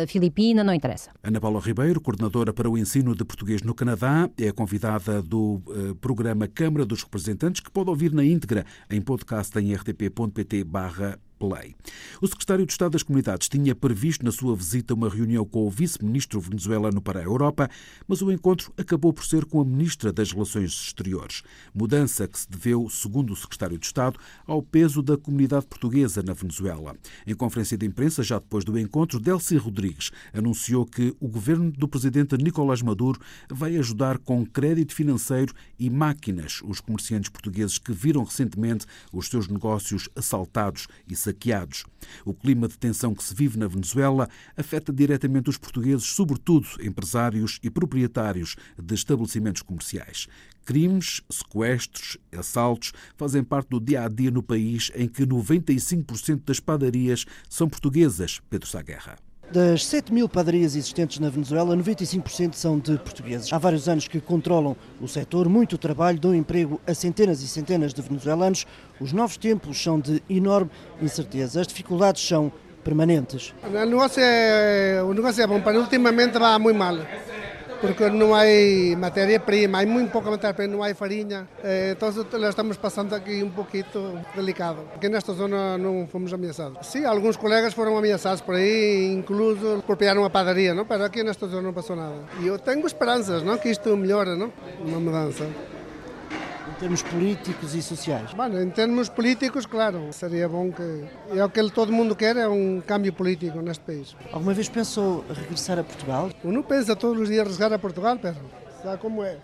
filipina, 0.08 0.62
não 0.62 0.72
interessa. 0.72 1.10
Ana 1.22 1.40
Paula 1.40 1.60
Ribeiro, 1.60 2.00
coordenadora 2.00 2.52
para 2.52 2.70
o 2.70 2.78
ensino 2.78 3.14
de 3.14 3.24
português 3.24 3.62
no 3.62 3.74
Canadá, 3.74 4.28
é 4.38 4.52
convidada 4.52 5.20
do 5.22 5.60
eh, 5.68 5.94
programa 6.00 6.46
Câmara 6.46 6.84
dos 6.84 7.02
Representantes, 7.02 7.60
que 7.60 7.70
pode 7.70 7.90
ouvir 7.90 8.12
na 8.12 8.24
íntegra 8.24 8.64
em 8.90 9.00
podcast 9.00 9.58
em 9.58 9.74
rtp.pt 9.74 10.64
Play. 11.40 11.74
O 12.20 12.26
secretário 12.28 12.66
de 12.66 12.72
Estado 12.72 12.92
das 12.92 13.02
Comunidades 13.02 13.48
tinha 13.48 13.74
previsto 13.74 14.22
na 14.22 14.30
sua 14.30 14.54
visita 14.54 14.92
uma 14.92 15.08
reunião 15.08 15.42
com 15.46 15.66
o 15.66 15.70
vice-ministro 15.70 16.38
venezuelano 16.38 17.00
para 17.00 17.18
a 17.18 17.22
Europa, 17.22 17.68
mas 18.06 18.20
o 18.20 18.30
encontro 18.30 18.70
acabou 18.76 19.10
por 19.10 19.24
ser 19.24 19.46
com 19.46 19.58
a 19.58 19.64
ministra 19.64 20.12
das 20.12 20.32
Relações 20.32 20.70
Exteriores. 20.70 21.42
Mudança 21.74 22.28
que 22.28 22.38
se 22.38 22.48
deveu, 22.48 22.86
segundo 22.90 23.32
o 23.32 23.36
secretário 23.36 23.78
de 23.78 23.86
Estado, 23.86 24.20
ao 24.46 24.62
peso 24.62 25.02
da 25.02 25.16
comunidade 25.16 25.66
portuguesa 25.66 26.22
na 26.22 26.34
Venezuela. 26.34 26.94
Em 27.26 27.34
conferência 27.34 27.78
de 27.78 27.86
imprensa, 27.86 28.19
já 28.22 28.38
depois 28.38 28.64
do 28.64 28.78
encontro, 28.78 29.20
Delcy 29.20 29.56
Rodrigues 29.56 30.10
anunciou 30.32 30.86
que 30.86 31.14
o 31.20 31.28
governo 31.28 31.70
do 31.70 31.88
presidente 31.88 32.36
Nicolás 32.36 32.82
Maduro 32.82 33.20
vai 33.50 33.76
ajudar 33.76 34.18
com 34.18 34.44
crédito 34.44 34.94
financeiro 34.94 35.52
e 35.78 35.88
máquinas 35.88 36.60
os 36.64 36.80
comerciantes 36.80 37.30
portugueses 37.30 37.78
que 37.78 37.92
viram 37.92 38.24
recentemente 38.24 38.86
os 39.12 39.28
seus 39.28 39.48
negócios 39.48 40.08
assaltados 40.14 40.86
e 41.08 41.16
saqueados. 41.16 41.84
O 42.24 42.34
clima 42.34 42.68
de 42.68 42.78
tensão 42.78 43.14
que 43.14 43.24
se 43.24 43.34
vive 43.34 43.58
na 43.58 43.66
Venezuela 43.66 44.28
afeta 44.56 44.92
diretamente 44.92 45.50
os 45.50 45.58
portugueses, 45.58 46.06
sobretudo 46.06 46.66
empresários 46.80 47.58
e 47.62 47.70
proprietários 47.70 48.56
de 48.78 48.94
estabelecimentos 48.94 49.62
comerciais. 49.62 50.26
Crimes, 50.70 51.20
sequestros, 51.28 52.16
assaltos 52.32 52.92
fazem 53.16 53.42
parte 53.42 53.70
do 53.70 53.80
dia 53.80 54.04
a 54.04 54.08
dia 54.08 54.30
no 54.30 54.40
país 54.40 54.92
em 54.94 55.08
que 55.08 55.26
95% 55.26 56.42
das 56.46 56.60
padarias 56.60 57.26
são 57.48 57.68
portuguesas, 57.68 58.40
Pedro 58.48 58.68
Saguerra. 58.68 59.16
Das 59.50 59.84
7 59.84 60.14
mil 60.14 60.28
padarias 60.28 60.76
existentes 60.76 61.18
na 61.18 61.28
Venezuela, 61.28 61.76
95% 61.76 62.54
são 62.54 62.78
de 62.78 62.96
portugueses. 62.98 63.52
Há 63.52 63.58
vários 63.58 63.88
anos 63.88 64.06
que 64.06 64.20
controlam 64.20 64.76
o 65.00 65.08
setor, 65.08 65.48
muito 65.48 65.76
trabalho, 65.76 66.20
dão 66.20 66.32
emprego 66.32 66.80
a 66.86 66.94
centenas 66.94 67.42
e 67.42 67.48
centenas 67.48 67.92
de 67.92 68.00
venezuelanos. 68.00 68.64
Os 69.00 69.12
novos 69.12 69.36
tempos 69.36 69.82
são 69.82 69.98
de 69.98 70.22
enorme 70.30 70.70
incerteza. 71.02 71.62
As 71.62 71.66
dificuldades 71.66 72.24
são 72.24 72.52
permanentes. 72.84 73.52
O 73.64 73.70
negócio 73.70 74.22
é, 74.22 75.02
o 75.02 75.12
negócio 75.12 75.42
é 75.42 75.46
bom, 75.48 75.60
mas 75.64 75.76
ultimamente 75.76 76.38
vai 76.38 76.56
muito 76.60 76.78
mal 76.78 76.94
porque 77.80 78.08
não 78.10 78.34
há 78.34 78.42
matéria-prima, 78.96 79.80
há 79.80 79.86
muito 79.86 80.10
pouca 80.10 80.30
matéria-prima, 80.30 80.74
não 80.74 80.82
há 80.82 80.94
farinha, 80.94 81.48
eh, 81.64 81.94
então 81.96 82.10
estamos 82.48 82.76
passando 82.76 83.14
aqui 83.14 83.42
um 83.42 83.50
pouquinho 83.50 83.84
delicado. 84.34 84.80
Aqui 84.94 85.08
nesta 85.08 85.32
zona 85.32 85.78
não 85.78 86.06
fomos 86.06 86.32
ameaçados. 86.32 86.86
Sim, 86.86 87.04
alguns 87.04 87.36
colegas 87.36 87.72
foram 87.72 87.96
ameaçados 87.96 88.40
por 88.40 88.54
aí, 88.54 89.12
incluso 89.12 89.82
por 89.86 89.96
pegar 89.96 90.18
uma 90.18 90.30
padaria, 90.30 90.74
não? 90.74 90.86
mas 90.88 91.00
aqui 91.00 91.22
nesta 91.22 91.46
zona 91.46 91.62
não 91.62 91.72
passou 91.72 91.96
nada. 91.96 92.16
E 92.40 92.46
eu 92.46 92.58
tenho 92.58 92.86
esperanças 92.86 93.42
não? 93.42 93.56
que 93.56 93.68
isto 93.68 93.96
melhore, 93.96 94.36
não? 94.36 94.52
uma 94.84 95.00
mudança 95.00 95.46
termos 96.78 97.02
políticos 97.02 97.74
e 97.74 97.82
sociais? 97.82 98.32
Bueno, 98.34 98.60
em 98.62 98.70
termos 98.70 99.08
políticos, 99.08 99.66
claro, 99.66 100.12
seria 100.12 100.48
bom 100.48 100.70
que. 100.70 101.04
É 101.36 101.44
o 101.44 101.50
que 101.50 101.70
todo 101.70 101.92
mundo 101.92 102.14
quer, 102.14 102.36
é 102.36 102.48
um 102.48 102.80
câmbio 102.80 103.12
político 103.12 103.60
neste 103.60 103.84
país. 103.84 104.16
Alguma 104.32 104.54
vez 104.54 104.68
pensou 104.68 105.24
regressar 105.28 105.78
a 105.78 105.84
Portugal? 105.84 106.30
Uno 106.44 106.62
pensa 106.62 106.94
todos 106.96 107.20
os 107.20 107.28
dias 107.28 107.46
regressar 107.46 107.72
a 107.72 107.78
Portugal, 107.78 108.16
Pedro. 108.18 108.44
Sabe 108.82 108.98
como 108.98 109.22
é? 109.22 109.36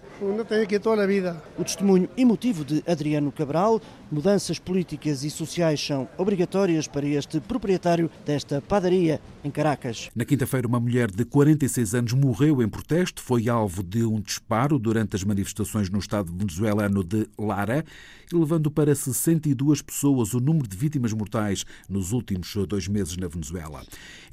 Tem 0.49 0.63
aqui 0.63 0.79
toda 0.79 1.03
a 1.03 1.07
vida. 1.07 1.43
O 1.59 1.65
testemunho 1.65 2.09
emotivo 2.17 2.65
de 2.65 2.83
Adriano 2.87 3.31
Cabral, 3.31 3.83
mudanças 4.11 4.59
políticas 4.59 5.25
e 5.25 5.31
sociais 5.31 5.79
são 5.79 6.09
obrigatórias 6.17 6.89
para 6.89 7.07
este 7.07 7.39
proprietário 7.39 8.11
desta 8.25 8.63
padaria 8.63 9.21
em 9.45 9.51
Caracas. 9.51 10.09
Na 10.17 10.25
quinta-feira, 10.25 10.67
uma 10.67 10.81
mulher 10.81 11.11
de 11.11 11.23
46 11.23 11.95
anos 11.95 12.13
morreu 12.15 12.63
em 12.63 12.69
protesto, 12.69 13.21
foi 13.21 13.47
alvo 13.51 13.83
de 13.83 14.07
um 14.07 14.19
disparo 14.23 14.79
durante 14.79 15.17
as 15.17 15.23
manifestações 15.23 15.91
no 15.91 15.99
estado 15.99 16.33
venezuelano 16.33 17.05
de 17.05 17.29
Lara, 17.39 17.85
levando 18.33 18.71
para 18.71 18.95
62 18.95 19.83
pessoas 19.83 20.33
o 20.33 20.41
número 20.41 20.67
de 20.67 20.77
vítimas 20.77 21.13
mortais 21.13 21.67
nos 21.91 22.13
últimos 22.13 22.55
dois 22.67 22.89
meses 22.89 23.19
na 23.19 23.29
Venezuela. 23.29 23.83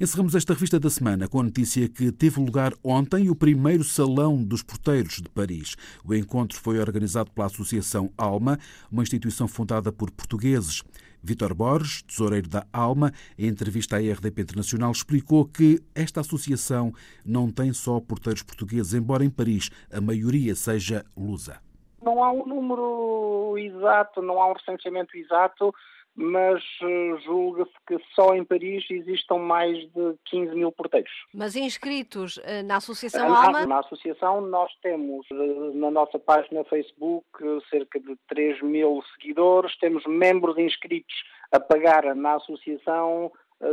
Encerramos 0.00 0.34
esta 0.34 0.54
revista 0.54 0.80
da 0.80 0.88
semana 0.88 1.28
com 1.28 1.40
a 1.40 1.42
notícia 1.42 1.86
que 1.88 2.10
teve 2.10 2.40
lugar 2.40 2.72
ontem 2.82 3.28
o 3.28 3.34
primeiro 3.34 3.84
Salão 3.84 4.42
dos 4.42 4.62
Porteiros 4.62 4.93
de 5.02 5.28
Paris. 5.28 5.76
O 6.04 6.14
encontro 6.14 6.58
foi 6.58 6.78
organizado 6.78 7.30
pela 7.30 7.46
Associação 7.46 8.10
Alma, 8.16 8.58
uma 8.90 9.02
instituição 9.02 9.48
fundada 9.48 9.90
por 9.90 10.10
portugueses. 10.10 10.82
Vítor 11.22 11.54
Borges, 11.54 12.02
tesoureiro 12.02 12.48
da 12.48 12.66
Alma, 12.70 13.10
em 13.38 13.46
entrevista 13.46 13.96
à 13.96 13.98
RDP 13.98 14.42
Internacional, 14.42 14.92
explicou 14.92 15.46
que 15.46 15.80
esta 15.94 16.20
associação 16.20 16.92
não 17.24 17.50
tem 17.50 17.72
só 17.72 17.98
porteiros 17.98 18.42
portugueses, 18.42 18.92
embora 18.92 19.24
em 19.24 19.30
Paris 19.30 19.70
a 19.90 20.00
maioria 20.00 20.54
seja 20.54 21.04
lusa. 21.16 21.58
Não 22.02 22.22
há 22.22 22.30
um 22.30 22.46
número 22.46 23.56
exato, 23.56 24.20
não 24.20 24.38
há 24.38 24.50
um 24.50 24.52
recenseamento 24.52 25.16
exato, 25.16 25.74
mas 26.16 26.62
uh, 26.80 27.18
julga-se 27.24 27.72
que 27.86 27.98
só 28.14 28.34
em 28.34 28.44
Paris 28.44 28.84
existam 28.88 29.38
mais 29.38 29.78
de 29.92 30.14
15 30.26 30.54
mil 30.54 30.70
porteiros. 30.70 31.10
Mas 31.32 31.56
inscritos 31.56 32.36
uh, 32.36 32.62
na 32.64 32.76
Associação 32.76 33.28
na, 33.28 33.44
Alma? 33.44 33.66
Na 33.66 33.78
Associação 33.80 34.40
nós 34.40 34.70
temos 34.80 35.26
uh, 35.30 35.74
na 35.74 35.90
nossa 35.90 36.18
página 36.18 36.64
Facebook 36.64 37.26
cerca 37.68 37.98
de 37.98 38.16
3 38.28 38.62
mil 38.62 39.02
seguidores, 39.14 39.76
temos 39.78 40.04
membros 40.06 40.56
inscritos 40.56 41.14
a 41.50 41.58
pagar 41.58 42.14
na 42.14 42.34
associação 42.34 43.32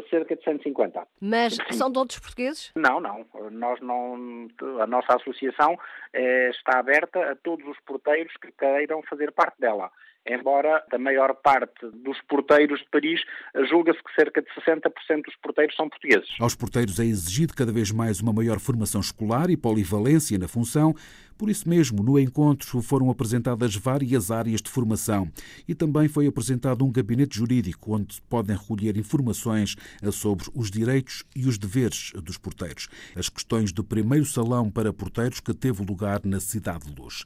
cerca 0.09 0.35
de 0.35 0.43
150. 0.43 1.05
Mas 1.19 1.57
são 1.71 1.91
todos 1.91 2.17
portugueses? 2.17 2.71
Não, 2.75 3.01
não. 3.01 3.25
Nós 3.51 3.79
não. 3.81 4.47
A 4.79 4.87
nossa 4.87 5.15
associação 5.15 5.77
está 6.13 6.79
aberta 6.79 7.31
a 7.31 7.35
todos 7.35 7.67
os 7.67 7.77
porteiros 7.81 8.31
que 8.37 8.51
queiram 8.53 9.01
fazer 9.09 9.31
parte 9.31 9.59
dela 9.59 9.91
embora 10.27 10.83
a 10.91 10.97
maior 10.97 11.33
parte 11.35 11.87
dos 12.03 12.19
porteiros 12.29 12.79
de 12.79 12.89
Paris 12.89 13.21
julga-se 13.69 13.99
que 14.03 14.13
cerca 14.15 14.41
de 14.41 14.47
60% 14.49 15.23
dos 15.25 15.35
porteiros 15.37 15.75
são 15.75 15.89
portugueses. 15.89 16.29
Aos 16.39 16.55
porteiros 16.55 16.99
é 16.99 17.05
exigido 17.05 17.53
cada 17.53 17.71
vez 17.71 17.91
mais 17.91 18.21
uma 18.21 18.33
maior 18.33 18.59
formação 18.59 19.01
escolar 19.01 19.49
e 19.49 19.57
polivalência 19.57 20.37
na 20.37 20.47
função. 20.47 20.93
Por 21.37 21.49
isso 21.49 21.67
mesmo, 21.67 22.03
no 22.03 22.19
encontro 22.19 22.81
foram 22.83 23.09
apresentadas 23.09 23.75
várias 23.75 24.29
áreas 24.29 24.61
de 24.61 24.69
formação 24.69 25.27
e 25.67 25.73
também 25.73 26.07
foi 26.07 26.27
apresentado 26.27 26.85
um 26.85 26.91
gabinete 26.91 27.37
jurídico 27.37 27.95
onde 27.95 28.21
podem 28.29 28.55
recolher 28.55 28.95
informações 28.95 29.75
sobre 30.11 30.45
os 30.53 30.69
direitos 30.69 31.23
e 31.35 31.47
os 31.47 31.57
deveres 31.57 32.11
dos 32.15 32.37
porteiros. 32.37 32.87
As 33.15 33.27
questões 33.27 33.71
do 33.71 33.83
primeiro 33.83 34.25
salão 34.25 34.69
para 34.69 34.93
porteiros 34.93 35.39
que 35.39 35.53
teve 35.53 35.83
lugar 35.83 36.21
na 36.23 36.39
Cidade 36.39 36.85
de 36.85 37.01
Luz. 37.01 37.25